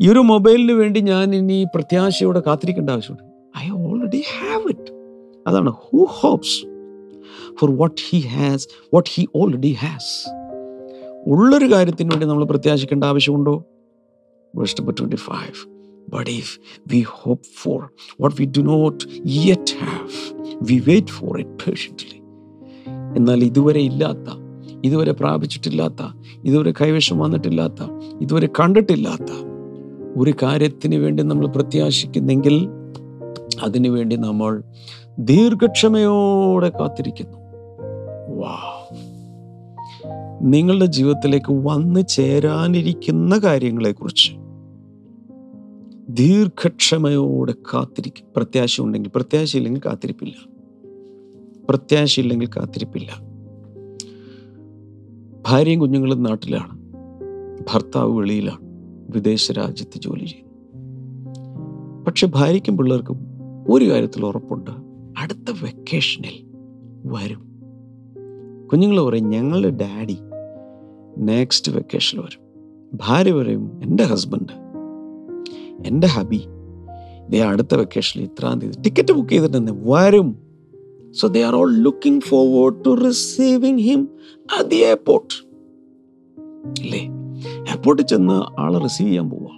[0.01, 3.23] ഈ ഒരു മൊബൈലിന് വേണ്ടി ഞാൻ ഇനി പ്രത്യാശയോടെ കാത്തിരിക്കേണ്ട ആവശ്യമുണ്ട്.
[3.57, 4.91] ഐ ഓൾറെഡി ഹാവ് ഇറ്റ്
[5.47, 6.65] അതാണ് who hopes
[7.59, 10.29] for what he has what he already has
[11.27, 13.65] ഉള്ളൊരു കാര്യത്തിന് വേണ്ടി നമ്മൾ പ്രത്യാശിക്കേണ്ട ആവശ്യമുണ്ടോ?
[14.55, 15.69] Verse number twenty five
[16.09, 16.59] but if
[16.93, 17.89] we hope for
[18.21, 20.09] what we do not yet have
[20.63, 22.19] we wait for it patiently
[23.17, 24.42] എന്നാൽ ഇതുവരെ ഇല്ലാത്ത
[24.83, 26.07] ഇതുവരെ പ്രാപിച്ചിട്ടില്ലാത്ത
[26.45, 27.83] ഇതുവരെ കൈവശം വന്നിട്ടില്ലാത്ത
[28.21, 29.31] ഇതുവരെ കണ്ടിട്ടില്ലാത്ത
[30.17, 32.67] ഒരു കാര്യത്തിന് വേണ്ടി നമ്മൾ പ്രത്യാശിക്കുന്നെങ്കിൽ
[33.61, 34.63] അതിനുവേണ്ടി നമ്മൾ
[35.19, 37.37] ദീർഘക്ഷമയോടെ കാത്തിരിക്കുന്നു.
[38.27, 38.57] വാ.
[40.41, 44.31] നിങ്ങളുടെ ജീവിതത്തിലേക്ക് വന്നു ചേരാനിരിക്കുന്ന കാര്യങ്ങളെക്കുറിച്ച്
[46.09, 48.25] ദീർഘക്ഷമയോടെ കാത്തിരിക്കും.
[48.35, 50.33] പ്രത്യാശ ഉണ്ടെങ്കിൽ പ്രത്യാശയില്ലെങ്കിൽ കാത്തിരിപ്പില്ല.
[51.69, 53.32] പ്രത്യാശയില്ലെങ്കിൽ കാത്തിരിപ്പില്ല.
[55.47, 56.83] ഭാര്യയും കുഞ്ഞുങ്ങളും നാട്ടിലാണ്.
[57.73, 58.59] ഭർത്താവ് വെളിയിലാണ്.
[59.09, 60.53] വിദേശ രാജ്യത്ത് ജോലി ചെയ്യുന്നു.
[62.03, 63.19] പക്ഷെ ഭാര്യയ്ക്കും പിള്ളേർക്കും
[63.69, 64.71] ഒരു കാര്യത്തിൽ ഉറപ്പുണ്ട്.
[65.17, 66.47] അടുത്ത വെക്കേഷനിൽ
[67.05, 67.53] വരും.
[68.67, 70.17] കുഞ്ഞുങ്ങൾ പറയും ഞങ്ങളുടെ ഡാഡി
[71.17, 72.43] നെക്സ്റ്റ് വെക്കേഷനിൽ വരും.
[72.93, 74.63] ഭാര്യ പറയും എന്റെ ഹസ്ബൻഡ്
[75.87, 76.41] എന്റെ ഹബി
[77.27, 80.42] ഇതേ അടുത്ത വെക്കേഷനിൽ ഇത്രാം തീയതി ടിക്കറ്റ് ബുക്ക് ചെയ്തിട്ടുണ്ട് വരും.
[81.13, 84.09] So they are all looking forward to receiving him
[84.59, 85.33] at the airport
[86.81, 86.99] അല്ലേ
[87.59, 89.57] എയർപോർട്ടിൽ ചെന്ന് ആളെ റിസീവ് ചെയ്യാൻ പോവാ.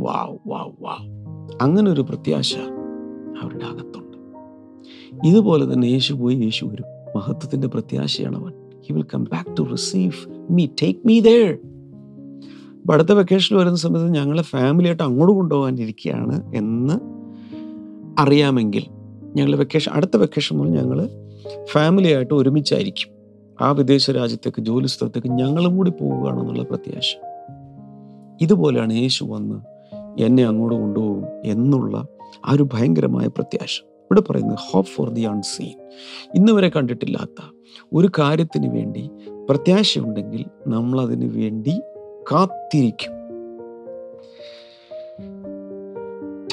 [0.00, 1.10] വാവ് വാവ് വാവ്
[1.62, 2.56] അങ്ങനെ ഒരു പ്രത്യാശ
[3.42, 4.16] അവരുടെ അകത്തുണ്ട്.
[5.26, 6.84] ഇതുപോലെ തന്നെ യേശു പോയി യേശു വരും.
[7.16, 8.52] മഹത്വത്തിന്റെ പ്രത്യാശയാണ് അവൻ.
[8.80, 10.12] He will come back to receive
[10.50, 11.56] me take me there
[12.92, 16.94] അടുത്ത വെക്കേഷനിൽ വരുന്ന സമയത്ത് ഞങ്ങളെ ഫാമിലിയായിട്ട് അങ്ങോട്ട് കൊണ്ടുപോകാനിരിക്കുകയാണ് എന്ന്
[18.20, 18.99] അറിയാമെങ്കിൽ
[19.36, 21.08] ഞങ്ങൾ വെക്കേഷൻ അടുത്ത വെക്കേഷൻ മുതൽ ഞങ്ങൾ
[21.64, 23.08] ഫാമിലിയായിട്ട് ഒരുമിച്ചായിരിക്കും.
[23.60, 27.16] ആ വിദേശ രാജ്യത്തേക്ക് ജോലി സ്ഥലത്തേക്ക് ഞങ്ങളും കൂടി പോവുകയാണെന്നുള്ള പ്രത്യാശ.
[28.40, 29.60] ഇതുപോലെയാണ് യേശു വന്ന്
[30.22, 32.06] എന്നെ അങ്ങോട്ട് കൊണ്ടുപോകും എന്നുള്ള
[32.46, 33.80] ആ ഒരു ഭയങ്കരമായ പ്രത്യാശ.
[33.80, 35.74] ഇവിടെ പറയുന്നത് ഹോപ്പ് ഫോർ ദി അൺസീൻ
[36.34, 37.44] ഇന്ന് വരെ കണ്ടിട്ടില്ലാത്ത
[37.92, 39.10] ഒരു കാര്യത്തിന് വേണ്ടി
[39.48, 41.80] പ്രത്യാശയുണ്ടെങ്കിൽ നമ്മൾ അതിന് വേണ്ടി
[42.32, 43.12] കാത്തിരിക്കും.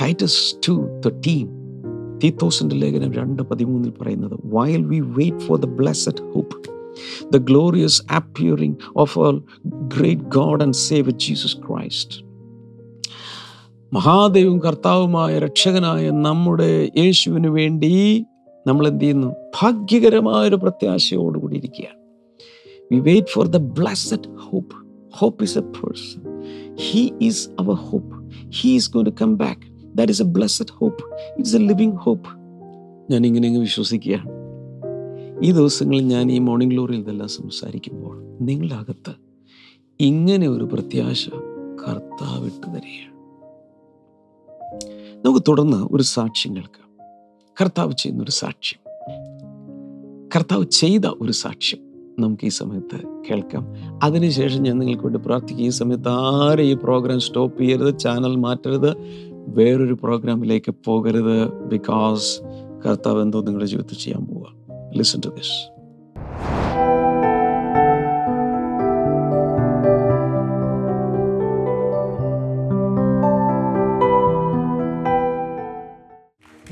[0.01, 1.01] ടൈറ്റസ് ടു
[2.23, 6.69] തീത്തോസിന്റെ ലേഖനം രണ്ട് പതിമൂന്നിൽ പറയുന്നത് while we wait for the blessed hope
[7.33, 12.27] the glorious appearing of our great God and save Jesus Christ
[13.93, 18.25] മഹാദേവും കർത്താവുമായ രക്ഷകനായ നമ്മുടെ യേശുവിന് വേണ്ടി
[18.67, 19.27] നമ്മൾ എന്ത് ചെയ്യുന്നു?
[19.61, 21.97] ഭാഗ്യകരമായ ഒരു പ്രത്യാശയോടുകൂടി ഇരിക്കുകയാണ്.
[22.91, 24.75] We wait for the blessed hope
[25.13, 26.43] hope is a person
[26.79, 31.03] he is our hope he is going to come back that is a blessed hope
[31.37, 32.29] it's a living hope
[33.11, 34.37] ഞാൻ ഇങ്ങനെ വിശ്വസിക്കുകയാണ്
[35.43, 39.13] ഈ ദിവസങ്ങളിൽ ഞാൻ ഈ മോർണിംഗ് ഗ്ലോറിയിൽ ഇതെല്ലാം സംസാരിക്കുമ്പോൾ നിങ്ങളുടെ അകത്ത്
[39.99, 41.29] ഇങ്ങനെ ഒരു പ്രത്യാശ
[41.87, 43.17] കർത്താവിട്ട് തരികയാണ്.
[45.25, 46.87] നമുക്ക് തുടർന്ന് ഒരു സാക്ഷ്യം കേൾക്കാം.
[47.61, 48.79] കർത്താവ് ചെയ്യുന്ന ഒരു സാക്ഷ്യം.
[50.35, 51.79] കർത്താവ് ചെയ്ത ഒരു സാക്ഷ്യം
[52.19, 53.65] നമുക്ക് ഈ സമയത്ത് കേൾക്കാം.
[54.03, 55.65] അതിനുശേഷം ഞാൻ നിങ്ങൾക്ക് വേണ്ടി പ്രാർത്ഥിക്കും.
[55.65, 58.97] ഈ സമയത്ത് ആരും ഈ പ്രോഗ്രാം സ്റ്റോപ്പ് ചെയ്യരുത് ചാനൽ മാറ്റരുത്.
[59.47, 62.41] വേറൊരു പ്രോഗ്രാമിലേക്ക് പോകരുത് ബിക്കോസ്
[62.85, 64.45] കർത്താവ് എന്തോ നിങ്ങളുടെ ജീവിതത്തിൽ ചെയ്യാൻ പോവുക.
[64.97, 65.77] ലിസൺ ടു ദിസ്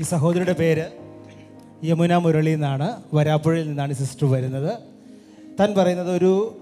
[0.00, 0.84] ഈ സഹോദരിയുടെ പേര്
[1.84, 2.88] യമുന മുരളി എന്നാണ്.
[3.14, 4.78] വരാപ്പുഴയിൽ നിന്നാണ് സിസ്റ്റർ വരുന്നത്.
[5.60, 6.54] താൻ പറയുന്നത് ഒരു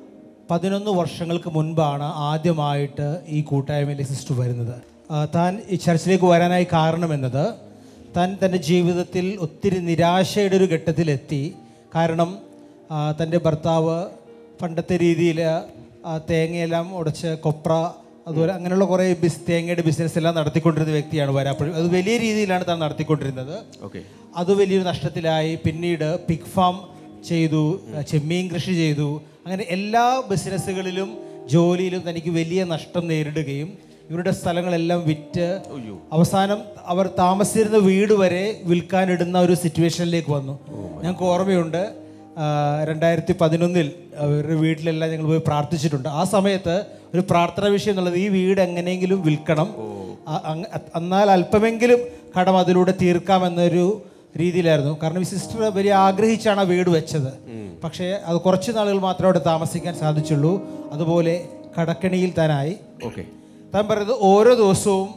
[0.50, 4.93] പതിനൊന്ന് വർഷങ്ങൾക്ക് മുൻപാണ് ആദ്യമായിട്ട് ഈ കൂട്ടായ്മയിൽ സിസ്റ്റർ വരുന്നത്.
[5.34, 7.54] താൻ ഈ ചർച്ചിലേക്ക് വരാനായി കാരണമെന്നത്
[8.16, 11.54] താൻ തന്റെ ജീവിതത്തിൽ ഒത്തിരി നിരാശയുടെ ഒരു ഘട്ടത്തിലെത്തി.
[11.94, 12.38] കാരണം
[13.22, 14.06] തന്റെ ഭർത്താവ്
[14.62, 15.40] പണ്ടത്തെ രീതിയിൽ
[16.30, 17.92] തേങ്ങയെല്ലാം ഉടച്ച് കൊപ്ര
[18.26, 21.72] അതുപോലെ അങ്ങനെയുള്ള കുറേ ബിസ് തേങ്ങയുടെ ബിസിനസ് എല്ലാം നടത്തിക്കൊണ്ടിരുന്ന വ്യക്തിയാണ് വരാപ്പുഴ.
[21.72, 23.62] അത് വലിയ രീതിയിലാണ് താൻ നടത്തിക്കൊണ്ടിരുന്നത്.
[23.82, 24.02] ഓക്കെ.
[24.36, 25.54] അത് വലിയൊരു നഷ്ടത്തിലായി.
[25.54, 26.88] പിന്നീട് പിഗ് ഫാം
[27.28, 29.22] ചെയ്തു ചെമ്മീൻ കൃഷി ചെയ്തു.
[29.46, 31.18] അങ്ങനെ എല്ലാ ബിസിനസ്സുകളിലും
[31.50, 33.78] ജോലിയിലും തനിക്ക് വലിയ നഷ്ടം നേരിടുകയും
[34.10, 35.46] ഇവരുടെ സ്ഥലങ്ങളെല്ലാം വിറ്റ്
[36.12, 40.54] അവസാനം അവർ താമസിച്ചിരുന്ന വീട് വരെ വിൽക്കാനിടുന്ന ഒരു സിറ്റുവേഷനിലേക്ക് വന്നു.
[41.02, 41.82] ഞങ്ങൾക്ക് ഓർമ്മയുണ്ട്
[42.88, 46.08] രണ്ടായിരത്തി പതിനൊന്നിൽ അവരുടെ വീട്ടിലെല്ലാം ഞങ്ങൾ പോയി പ്രാർത്ഥിച്ചിട്ടുണ്ട്.
[46.08, 49.68] ആ സമയത്ത് ഒരു പ്രാർത്ഥന വിഷയം എന്നുള്ളത് ഈ വീട് എങ്ങനെയെങ്കിലും വിൽക്കണം.
[50.96, 52.00] എന്നാൽ അല്പമെങ്കിലും
[52.36, 54.02] കടം അതിലൂടെ തീർക്കാമെന്നൊരു
[54.36, 54.98] രീതിയിലായിരുന്നു.
[55.02, 57.30] കാരണം ഈ സിസ്റ്റർ വലിയ ആഗ്രഹിച്ചാണ് ആ വീട് വെച്ചത്.
[57.84, 60.52] പക്ഷേ അത് കുറച്ച് നാളുകൾ മാത്രമേ അവിടെ താമസിക്കാൻ സാധിച്ചുള്ളൂ.
[60.92, 61.34] അതുപോലെ
[61.78, 62.76] കടക്കണിയിൽ താനായി.
[63.04, 63.24] ഓക്കെ.
[63.74, 65.08] താൻ പറയുന്നത് ഓരോ ദിവസവും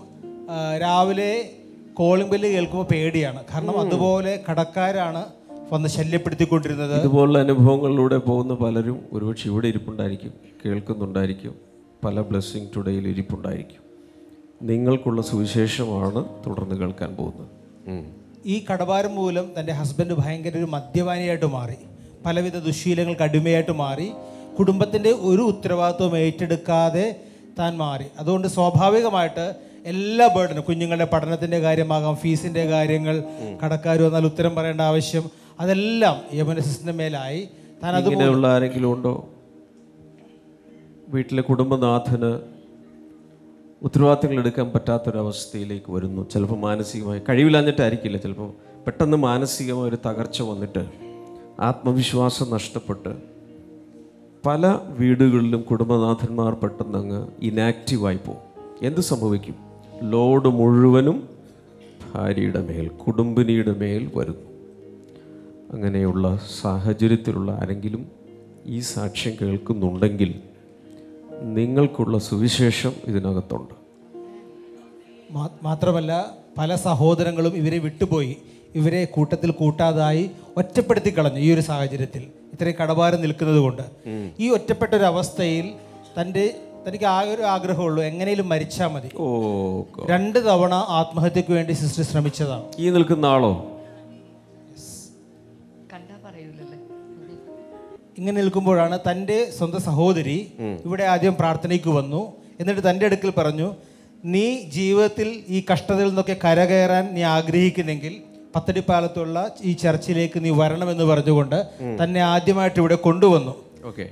[0.82, 1.50] രാവിലെ
[1.94, 3.44] കോളിംഗ് ബെല്ല് കേൾക്കുമ്പോൾ പേടിയാണ്.
[3.54, 5.26] കാരണം അതുപോലെ കടക്കാരാണ്
[5.74, 7.00] വന്ന് ശല്യപ്പെടുത്തിക്കൊണ്ടിരുന്നത്.
[7.00, 10.34] ഇതുപോലുള്ള അനുഭവങ്ങളിലൂടെ പോകുന്ന പലരും ഒരുപക്ഷെ ഇവിടെ ഇരിപ്പുണ്ടായിരിക്കും
[10.66, 11.56] കേൾക്കുന്നുണ്ടായിരിക്കും
[12.06, 13.84] പല ബ്ലെസ്സിങ് ടുഡേയിൽ ഇരിപ്പുണ്ടായിരിക്കും.
[14.62, 18.06] നിങ്ങൾക്കുള്ള സുവിശേഷമാണ് തുടർന്ന് കേൾക്കാൻ പോകുന്നത്.
[18.46, 21.76] ഈ കടഭാരം മൂലം തന്റെ ഹസ്ബൻഡ് ഭയങ്കര ഒരു മദ്യപാനിയായിട്ട് മാറി
[22.26, 24.12] പലവിധ ദുശീലങ്ങൾക്ക് അടിമയായിട്ട് മാറി
[24.60, 27.22] കുടുംബത്തിന്റെ ഒരു ഉത്തരവാദിത്വം ഏറ്റെടുക്കാതെ
[27.60, 28.06] താൻ മാറി.
[28.20, 33.24] അതുകൊണ്ട് സ്വാഭാവികമായിട്ട് എല്ലാ ബേർഡനും കുഞ്ഞുങ്ങളുടെ പഠനത്തിന്റെ കാര്യമാകാം ഫീസിന്റെ കാര്യങ്ങൾ
[33.64, 35.24] കടക്കാർ വന്നാൽ ഉത്തരം പറയേണ്ട ആവശ്യം
[35.60, 37.50] അതെല്ലാം യമുന മേലായി.
[37.84, 39.28] താൻ അത് ആരെങ്കിലും ഉണ്ടോ?
[41.10, 42.32] വീട്ടിലെ കുടുംബനാഥന്
[43.84, 46.30] ഉത്തരവാദിത്തങ്ങൾ എടുക്കാൻ പറ്റാത്തൊരവസ്ഥയിലേക്ക് വരുന്നു.
[46.30, 48.54] ചിലപ്പോൾ മാനസികമായി കഴിവില്ലാഞ്ഞിട്ടായിരിക്കില്ല ചിലപ്പോൾ
[48.86, 50.86] പെട്ടെന്ന് മാനസികമായ ഒരു തകർച്ച വന്നിട്ട്
[51.60, 53.37] ആത്മവിശ്വാസം നഷ്ടപ്പെട്ട്
[54.46, 58.42] പല വീടുകളിലും കുടുംബനാഥന്മാർ പെട്ടെന്ന് അങ്ങ് ഇനാക്റ്റീവായി പോകും
[58.82, 59.56] എന്ത് സംഭവിക്കും?
[60.02, 61.30] ലോഡ് മുഴുവനും
[62.16, 64.48] ഭാര്യയുടെ മേൽ കുടുംബിനിയുടെ മേൽ വരുന്നു.
[65.74, 68.06] അങ്ങനെയുള്ള സാഹചര്യത്തിലുള്ള ആരെങ്കിലും
[68.66, 70.36] ഈ സാക്ഷ്യം കേൾക്കുന്നുണ്ടെങ്കിൽ
[71.42, 73.74] നിങ്ങൾക്കുള്ള സുവിശേഷം ഇതിനകത്തുണ്ട്.
[75.64, 78.38] മാത്രമല്ല പല സഹോദരങ്ങളും ഇവരെ വിട്ടുപോയി.
[78.76, 82.37] ഇവരെ കൂട്ടത്തിൽ കൂട്ടാതായി ഒറ്റപ്പെടുത്തി കളഞ്ഞു ഈ ഒരു സാഹചര്യത്തിൽ.
[82.54, 83.84] ഇത്രയും കടഭാരം നിൽക്കുന്നത് കൊണ്ട്.
[84.40, 85.74] ഈ ഒറ്റപ്പെട്ട ഒരു അവസ്ഥയിൽ
[86.20, 86.46] തന്റെ
[86.88, 89.10] തനിക്ക് ആ ഒരു ആഗ്രഹമുള്ളൂ എങ്ങനെയും മരിച്ചാൽ മതി.
[89.16, 89.26] ഓ
[90.10, 92.64] രണ്ട് തവണ ആത്മഹത്യക്ക് വേണ്ടി സിസ്റ്റർ ശ്രമിച്ചതാണ്.
[92.80, 93.52] ഈ നിൽക്കുന്ന ആളോ?
[98.18, 100.38] ഇങ്ങനെ നിൽക്കുമ്പോഴാണ് തന്റെ സ്വന്തം സഹോദരി
[100.86, 102.22] ഇവിടെ ആദ്യം പ്രാർത്ഥനയ്ക്ക് വന്നു.
[102.60, 103.68] എന്നിട്ട് തന്റെ അടുക്കൽ പറഞ്ഞു
[104.26, 108.14] നീ ജീവിതത്തിൽ ഈ കഷ്ടതയിൽ നിന്നൊക്കെ കരകയറാൻ നീ ആഗ്രഹിക്കുന്നെങ്കിൽ
[108.58, 111.66] പത്തടിപ്പാലത്തുള്ള ഈ ചർച്ചിലേക്ക് നീ വരണമെന്ന് പറഞ്ഞുകൊണ്ട്
[112.04, 113.56] തന്നെ ആദ്യമായിട്ട് ഇവിടെ കൊണ്ടുവന്നു.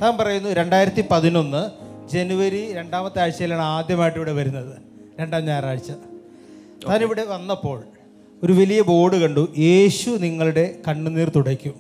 [0.02, 1.70] താൻ പറയുന്നു രണ്ടായിരത്തി പതിനൊന്ന്
[2.14, 4.78] ജനുവരി രണ്ടാമത്തെ ആഴ്ചയിലാണ് ആദ്യമായിട്ട് ഇവിടെ വരുന്നത്.
[5.22, 5.92] രണ്ടാം ഞായറാഴ്ച.
[6.90, 7.84] താൻ ഇവിടെ വന്നപ്പോൾ
[8.44, 9.48] ഒരു വലിയ ബോർഡ് കണ്ടു.
[9.58, 11.74] യേശു നിങ്ങളുടെ കണ്ണുനീർ തുടയ്ക്കും.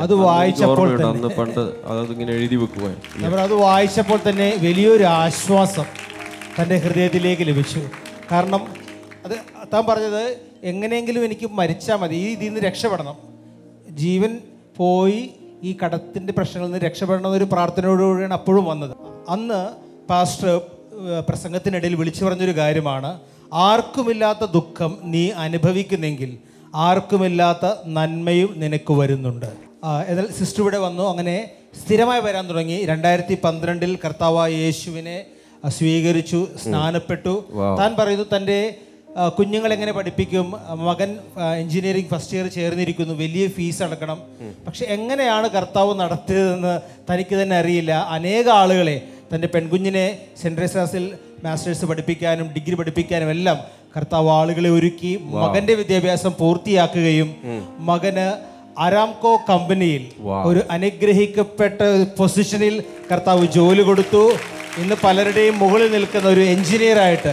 [0.00, 1.06] അത് വായിച്ചപ്പോൾ തന്നെ.
[3.42, 5.84] അത് വായിച്ചപ്പോൾ തന്നെ വലിയൊരു ആശ്വാസം
[6.58, 7.80] തന്റെ ഹൃദയത്തിലേക്ക് ലഭിച്ചു.
[8.32, 8.66] കാരണം
[9.24, 9.32] അത്
[9.72, 12.14] താൻ പറഞ്ഞത് എങ്ങനെയെങ്കിലും എനിക്ക് മരിച്ചാൽ മതി.
[12.14, 13.16] ഈ ഇതിൽ നിന്ന് രക്ഷപ്പെടണം.
[13.90, 14.38] ജീവൻ
[14.76, 15.30] പോയി
[15.62, 18.96] ഈ കടത്തിന്റെ പ്രശ്നങ്ങളിൽ നിന്ന് രക്ഷപ്പെടണം എന്നൊരു പ്രാർത്ഥനയോടുകൂടിയാണ് അപ്പോഴും വന്നത്.
[19.28, 19.68] അന്ന്
[20.08, 20.60] പാസ്റ്റർ
[21.28, 23.20] പ്രസംഗത്തിനിടയിൽ വിളിച്ചു പറഞ്ഞൊരു കാര്യമാണ്.
[23.52, 26.38] ആർക്കുമില്ലാത്ത ദുഃഖം നീ അനുഭവിക്കുന്നെങ്കിൽ
[26.74, 29.46] ആർക്കുമില്ലാത്ത നന്മയും നിനക്ക് വരുന്നുണ്ട്.
[30.08, 31.02] എന്നാൽ സിസ്റ്റർ ഇവിടെ വന്നു.
[31.02, 31.50] അങ്ങനെ
[31.84, 32.84] സ്ഥിരമായി വരാൻ തുടങ്ങി.
[32.84, 35.24] രണ്ടായിരത്തി പന്ത്രണ്ടിൽ കർത്താവായ യേശുവിനെ
[35.68, 37.44] സ്വീകരിച്ചു സ്നാനപ്പെട്ടു.
[37.78, 38.78] താൻ പറയുന്നു തന്റെ
[39.16, 40.46] ആ, കുഞ്ഞുങ്ങളെ എങ്ങനെ പഠിപ്പിക്കും
[40.78, 41.18] മകൻ
[41.58, 43.14] എഞ്ചിനീയറിംഗ് ഫസ്റ്റ് ഇയർ ചേർന്നിരിക്കുന്നു.
[43.14, 44.18] വലിയ ഫീസ് അടക്കണം.
[44.66, 46.74] പക്ഷെ എങ്ങനെയാണ് കർത്താവ് നടത്തിയതെന്ന്
[47.10, 47.92] തനിക്ക് തന്നെ അറിയില്ല.
[48.10, 48.96] അനേക ആളുകളെ
[49.34, 51.04] തന്റെ പെൺകുഞ്ഞിനെ സെന്റ് റേസാസിൽ
[51.44, 53.58] മാസ്റ്റേഴ്സ് പഠിപ്പിക്കാനും ഡിഗ്രി പഠിപ്പിക്കാനും എല്ലാം
[53.96, 57.28] കർത്താവ് ആളുകളെ ഒരുക്കി മകന്റെ വിദ്യാഭ്യാസം പൂർത്തിയാക്കുകയും
[57.78, 58.26] മകന്
[58.78, 60.02] അരാംകോ കമ്പനിയിൽ
[60.46, 61.78] ഒരു അനുഗ്രഹിക്കപ്പെട്ട
[62.18, 64.22] പൊസിഷനിൽ കർത്താവ് ജോലി കൊടുത്തു.
[64.78, 67.32] ഇന്ന് പലരുടെയും മുകളിൽ നിൽക്കുന്ന ഒരു എഞ്ചിനീയറായിട്ട്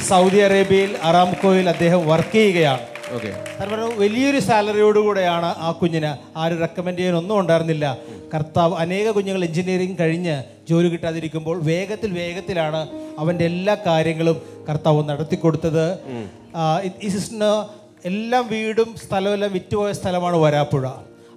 [0.00, 2.80] സൗദി അറേബ്യയിൽ അറാംകോയിൽ അദ്ദേഹം വർക്ക് ചെയ്യുകയാണ്.
[3.14, 7.98] ഓക്കെ കാരണം വലിയൊരു സാലറിയോടുകൂടെയാണ് ആ കുഞ്ഞിന് ആരും റെക്കമെൻഡ് ചെയ്യാൻ ഒന്നും ഉണ്ടായിരുന്നില്ല.
[8.34, 15.92] കർത്താവ് അനേക കുഞ്ഞുങ്ങൾ എഞ്ചിനീയറിംഗ് കഴിഞ്ഞ് ജോലി കിട്ടാതിരിക്കുമ്പോൾ വേഗത്തിൽ വേഗത്തിലാണ് അവന്റെ എല്ലാ കാര്യങ്ങളും കർത്താവ് നടത്തി കൊടുത്തത്.
[15.92, 17.64] ഈ- സിസ്റ്റിന് സിസ്റ്ററിന്
[18.04, 20.88] എല്ലാം വീടും സ്ഥലമെല്ലാം വിറ്റുപോയ സ്ഥലമാണ് വരാപ്പുഴ.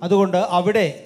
[0.03, 1.03] അതുകൊണ്ട് അവിടെ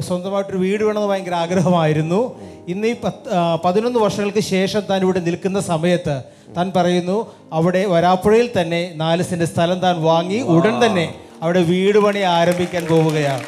[0.00, 2.34] സ്വന്തമായിട്ടൊരു വീട് വേണമെന്ന് ഭയങ്കര ആഗ്രഹമായിരുന്നു.
[2.68, 3.28] ഇന്ന് ഈ പത്ത്
[3.64, 6.22] പതിനൊന്ന് വർഷങ്ങൾക്ക് ശേഷം താൻ ഇവിടെ നിൽക്കുന്ന സമയത്ത്
[6.56, 12.86] താൻ പറയുന്നു അവിടെ വരാപ്പുഴയിൽ തന്നെ നാല് സ്ഥലം താൻ വാങ്ങി ഉടൻ തന്നെ അവിടെ വീട് പണി ആരംഭിക്കാൻ
[12.86, 13.42] പോവുകയാണ്.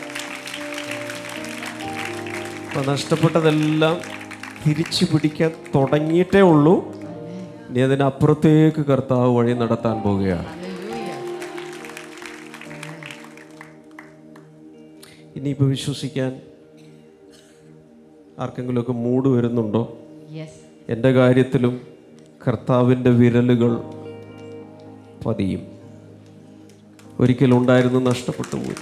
[2.88, 3.96] നഷ്ടപ്പെട്ടതെല്ലാം
[4.66, 6.94] തിരിച്ചു പിടിക്കാൻ തുടങ്ങിയിട്ടേ ഉള്ളൂ.
[7.70, 10.63] ഇനി അതിനപ്പുറത്തേക്ക് കർത്താവ് വഴി നടത്താൻ പോവുകയാണ്.
[15.36, 16.40] ഇനിയിപ്പോൾ വിശ്വസിക്കാൻ
[18.38, 19.98] ആർക്കെങ്കിലുമൊക്കെ മൂട് വരുന്നുണ്ടോ?
[20.88, 21.80] എന്റെ കാര്യത്തിലും
[22.48, 23.78] കർത്താവിന്റെ വിരലുകൾ
[25.26, 25.66] പതിയും.
[27.20, 28.74] ഒരിക്കലുണ്ടായിരുന്നു നഷ്ടപ്പെട്ടു പോയി.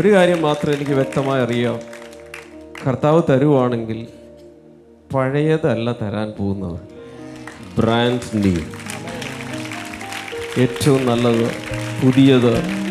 [0.00, 1.80] ഒരു കാര്യം മാത്രം എനിക്ക് വ്യക്തമായി അറിയാം.
[2.86, 4.06] കർത്താവ് തരുവാണെങ്കിൽ
[5.14, 6.80] പഴയതല്ല തരാൻ പോകുന്നത്.
[7.80, 8.60] ബ്രാൻഡ് ന്യൂ
[10.58, 11.52] ഏറ്റവും നല്ലത്
[12.04, 12.83] പുതിയത്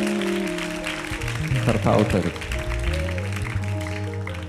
[1.66, 2.36] കർത്താവ് തരും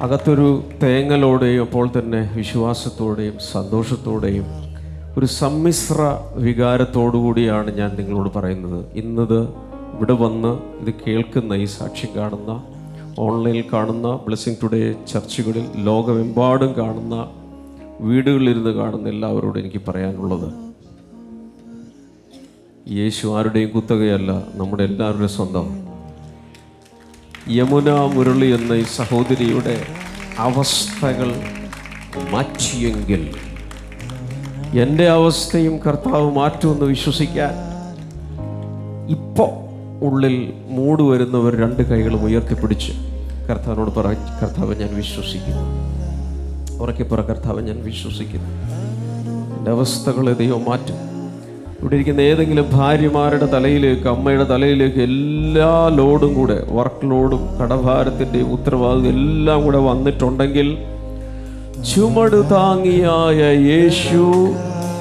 [0.00, 4.46] അകത്തൊരു തേങ്ങലോടെയും അപ്പോൾ തന്നെ വിശ്വാസത്തോടെയും സന്തോഷത്തോടെയും
[5.18, 8.87] ഒരു സമ്മിശ്ര വികാരത്തോടു കൂടിയാണ് ഞാൻ നിങ്ങളോട് പറയുന്നത്.
[8.94, 9.40] ഇന്നത്
[9.94, 12.64] ഇവിടെ വന്ന് ഇത് കേൾക്കുന്ന ഈ സാക്ഷ്യം കാണുന്ന
[13.18, 17.29] ഓൺലൈനിൽ കാണുന്ന ബ്ലെസ്സിങ് ടുഡേ ചർച്ചുകളിൽ ലോകമെമ്പാടും കാണുന്ന
[18.00, 20.48] വീടുകളിലിരുന്ന് കാണുന്ന എല്ലാവരോടും എനിക്ക് പറയാനുള്ളത്.
[22.92, 25.83] യേശു ആരുടെയും കുത്തകയല്ല നമ്മുടെ എല്ലാവരുടെയും സ്വന്തം.
[27.50, 29.83] യമുന മുരളി എന്ന ഈ സഹോദരിയുടെ
[30.38, 31.35] അവസ്ഥകൾ
[32.30, 33.35] മാറ്റിയെങ്കിൽ
[34.80, 37.50] എന്റെ അവസ്ഥയും കർത്താവ് മാറ്റുമെന്ന് വിശ്വസിക്കാൻ
[39.11, 39.50] ഇപ്പോൾ
[40.04, 42.92] ഉള്ളിൽ മൂട് വരുന്നവർ രണ്ട് കൈകളും ഉയർത്തിപ്പിടിച്ച്
[43.50, 45.64] കർത്താവിനോട് പറ കർത്താവ് ഞാൻ വിശ്വസിക്കുന്നു.
[46.78, 48.48] ഉറക്കെ പറ കർത്താവ് ഞാൻ വിശ്വസിക്കുന്നു.
[49.59, 51.13] എന്റെ അവസ്ഥകളെ ദൈവം മാറ്റും.
[51.84, 59.58] ഇവിടെ ഇരിക്കുന്ന ഏതെങ്കിലും ഭാര്യമാരുടെ തലയിലേക്ക് അമ്മയുടെ തലയിലേക്ക് എല്ലാ ലോഡും കൂടെ വർക്ക് ലോഡും കടഭാരത്തിന്റെയും ഉത്തരവാദിത്വം എല്ലാം
[59.64, 60.68] കൂടെ വന്നിട്ടുണ്ടെങ്കിൽ
[61.90, 64.24] ചുമട് താങ്ങിയായ യേശു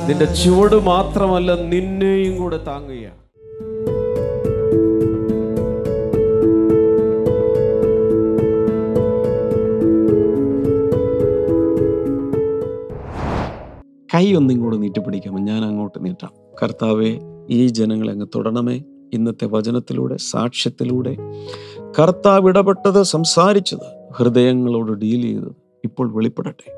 [0.09, 3.19] നിന്റെ ചുവട് മാത്രമല്ല നിന്നെയും കൂടെ താങ്ങുകയാണ്.
[14.13, 16.33] കൈ ഒന്നും നീട്ടിപ്പിടിക്കാമോ ഞാൻ അങ്ങോട്ട് നീട്ടാം.
[16.61, 18.81] കർത്താവെ ഈ ജനങ്ങളെ അങ്ങ് തൊടണമേ.
[19.13, 21.17] ഇന്നത്തെ വചനത്തിലൂടെ സാക്ഷ്യത്തിലൂടെ.
[21.99, 25.51] കർത്താവ് ഇടപെട്ടത് സംസാരിച്ചത് ഹൃദയങ്ങളോട് ഡീൽ ചെയ്തത്
[25.83, 26.69] ഇപ്പോൾ വെളിപ്പെടട്ടെ.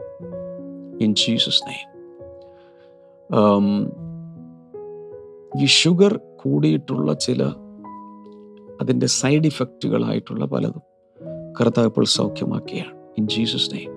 [1.04, 1.92] ഇൻ ജീസസ് നെയ്മ്
[5.62, 7.44] ഈ ഷുഗർ കൂടിയിട്ടുള്ള ചില
[8.82, 10.82] അതിന്റെ സൈഡ് ഇഫക്റ്റുകളായിട്ടുള്ള പലതും
[11.62, 12.94] കർത്താവ് ഇപ്പോൾ സൗഖ്യമാക്കിയാണ്.
[13.18, 13.94] ഇൻ ജീസസ് നെയ്മ്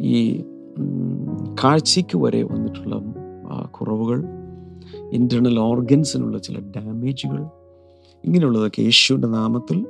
[0.00, 0.42] ഈ
[1.64, 2.94] കാഴ്ചയ്ക്ക് വരെ വന്നിട്ടുള്ള
[3.66, 4.24] കുറവുകൾ
[5.12, 7.46] ഇന്റേർണൽ ഓർഗൻസിനുള്ള ചില ഡാമേജുകൾ
[8.24, 9.86] ഇങ്ങനെയുള്ളതൊക്കെ യേശുവിന്റെ നാമത്തിൽ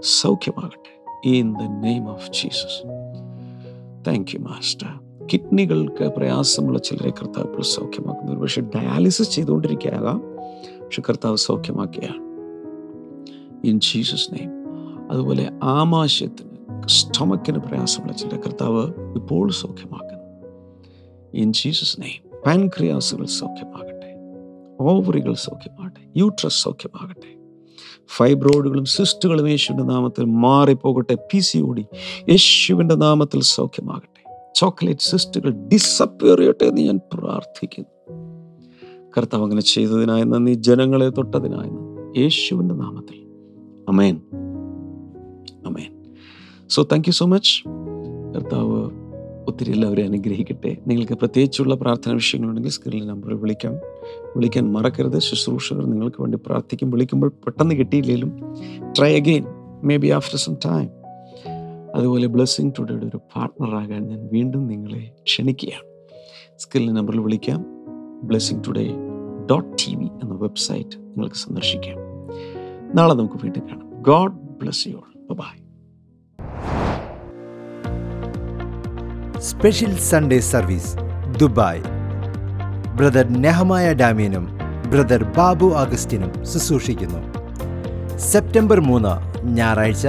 [0.00, 1.02] സൗഖ്യമാകട്ടെ.
[1.28, 2.82] In the name of Jesus
[4.06, 4.88] thank you master
[5.32, 8.32] കിഡ്നികൾക്ക് പ്രയാസമുള്ള ചിലരെ കർത്താവ് സൗഖ്യമാക്കുന്നു.
[8.32, 10.22] ഒരു പക്ഷേ ഡയാലിസിസ് ചെയ്തുകൊണ്ടിരിക്കുകയാകാം.
[10.84, 12.22] പക്ഷെ കർത്താവ് സൗഖ്യമാക്കുകയാണ്.
[13.66, 14.50] ഇൻ ജീസസ് നെയിം
[15.10, 16.48] അതുപോലെ ആമാശയത്തിന്
[16.88, 20.48] സ്റ്റൊമക്കിന് പ്രയാസമുള്ള ചില കർത്താവ് ഇപ്പോൾ സൗഖ്യമാക്കുന്നു.
[21.34, 23.87] ഇൻ ജീസസ് നെയിം പാൻക്രിയാസുകൾ സൗഖ്യമാകട്ടെ.
[24.80, 27.38] ഓവറികൾ സൗഖ്യമാകട്ടെ യൂട്രസ് സൗഖ്യമാകട്ടെ.
[28.16, 31.86] ഫൈബ്രോയിഡുകളും സിസ്റ്റുകളും യേശുവിന്റെ നാമത്തിൽ മാറിപ്പോകട്ടെ പി സി ഓടി
[32.28, 34.52] യേശുവിന്റെ നാമത്തിൽ സൗഖ്യമാകട്ടെ.
[34.56, 38.18] ചോക്ലേറ്റ് സിസ്റ്റുകൾ ഡിസപ്പിയർ ചെയ്യട്ടെ എന്ന് ഞാൻ പ്രാർത്ഥിക്കുന്നു.
[39.18, 41.70] കർത്താവ് അങ്ങനെ ചെയ്തതിനായി നന്ദി ജനങ്ങളെ തൊട്ടതിനായി
[42.20, 43.16] യേശുവിന്റെ നാമത്തിൽ.
[43.88, 44.20] Amen
[45.66, 46.04] amen
[46.68, 47.68] so thank you so much
[48.34, 48.90] കർത്താവ്
[49.48, 50.76] ഒത്തിരി എല്ലാവരെയും അനുഗ്രഹിക്കട്ടെ.
[50.86, 53.74] നിങ്ങൾക്ക് പ്രത്യേകിച്ചുള്ള പ്രാർത്ഥന വിഷയങ്ങളുണ്ടെങ്കിൽ സ്ക്രീനിൽ നമ്പറിൽ വിളിക്കാം.
[54.36, 55.18] വിളിക്കാൻ മറക്കരുത്.
[55.18, 58.54] ശുശ്രൂഷകർ നിങ്ങൾക്ക് വേണ്ടി പ്രാർത്ഥിക്കും വിളിക്കുമ്പോൾ പെട്ടെന്ന് കിട്ടിയില്ലെങ്കിലും
[58.98, 59.44] try again
[59.96, 60.88] maybe after some time
[61.94, 65.86] അതുപോലെ ബ്ലെസ്സിങ് ടുഡേയുടെ ഒരു പാർട്ട്ണറാകാൻ ഞാൻ വീണ്ടും നിങ്ങളെ ക്ഷണിക്കുകയാണ്.
[66.58, 67.64] സ്ക്രീനിൽ നമ്പറിൽ വിളിക്കാം.
[68.22, 68.94] Blessing today
[69.50, 71.96] dot T V എന്ന വെബ്സൈറ്റ് നിങ്ങൾക്ക് സന്ദർശിക്കാം.
[72.94, 74.02] നാളെ നമുക്ക് വീണ്ടും കാണാം.
[74.02, 75.67] God bless you all bye
[79.46, 80.92] special Sunday service
[81.38, 81.82] Dubai.
[82.96, 84.58] Brother Nehemiah ഡാമിയനും
[84.90, 87.20] brother Babu അഗസ്റ്റിനും ശുശ്രൂഷിക്കുന്നു.
[88.18, 89.12] സെപ്റ്റംബർ മൂന്ന്
[89.44, 90.08] ഞായറാഴ്ച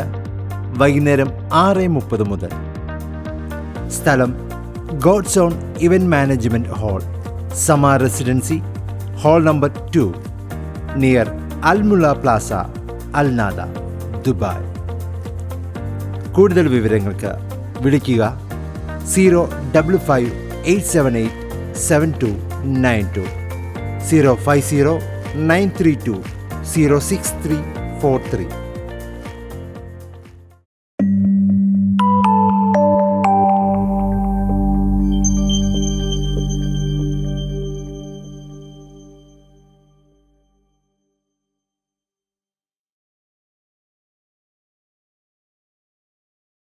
[0.77, 2.49] വൈകുന്നേരം ആറ് മുപ്പത് മുതൽ.
[3.89, 4.35] സ്ഥലം
[4.99, 7.01] God's own event management hall
[7.53, 8.61] Sama residency
[9.21, 10.13] hall number two
[10.95, 11.29] near
[11.63, 12.53] Al Mulla plaza
[13.15, 13.59] Al Nahda
[14.27, 14.65] Dubai.
[16.31, 17.31] കൂടുതൽ വിവരങ്ങൾക്ക്
[17.81, 18.48] വിളിക്കുക
[19.09, 19.41] zero
[19.75, 20.29] double five
[20.65, 21.45] eight seven eight
[21.87, 22.29] seven two
[22.79, 23.23] nine two
[24.09, 24.93] zero five zero
[25.45, 26.15] nine three two
[26.73, 27.57] zero six three
[28.01, 28.45] four three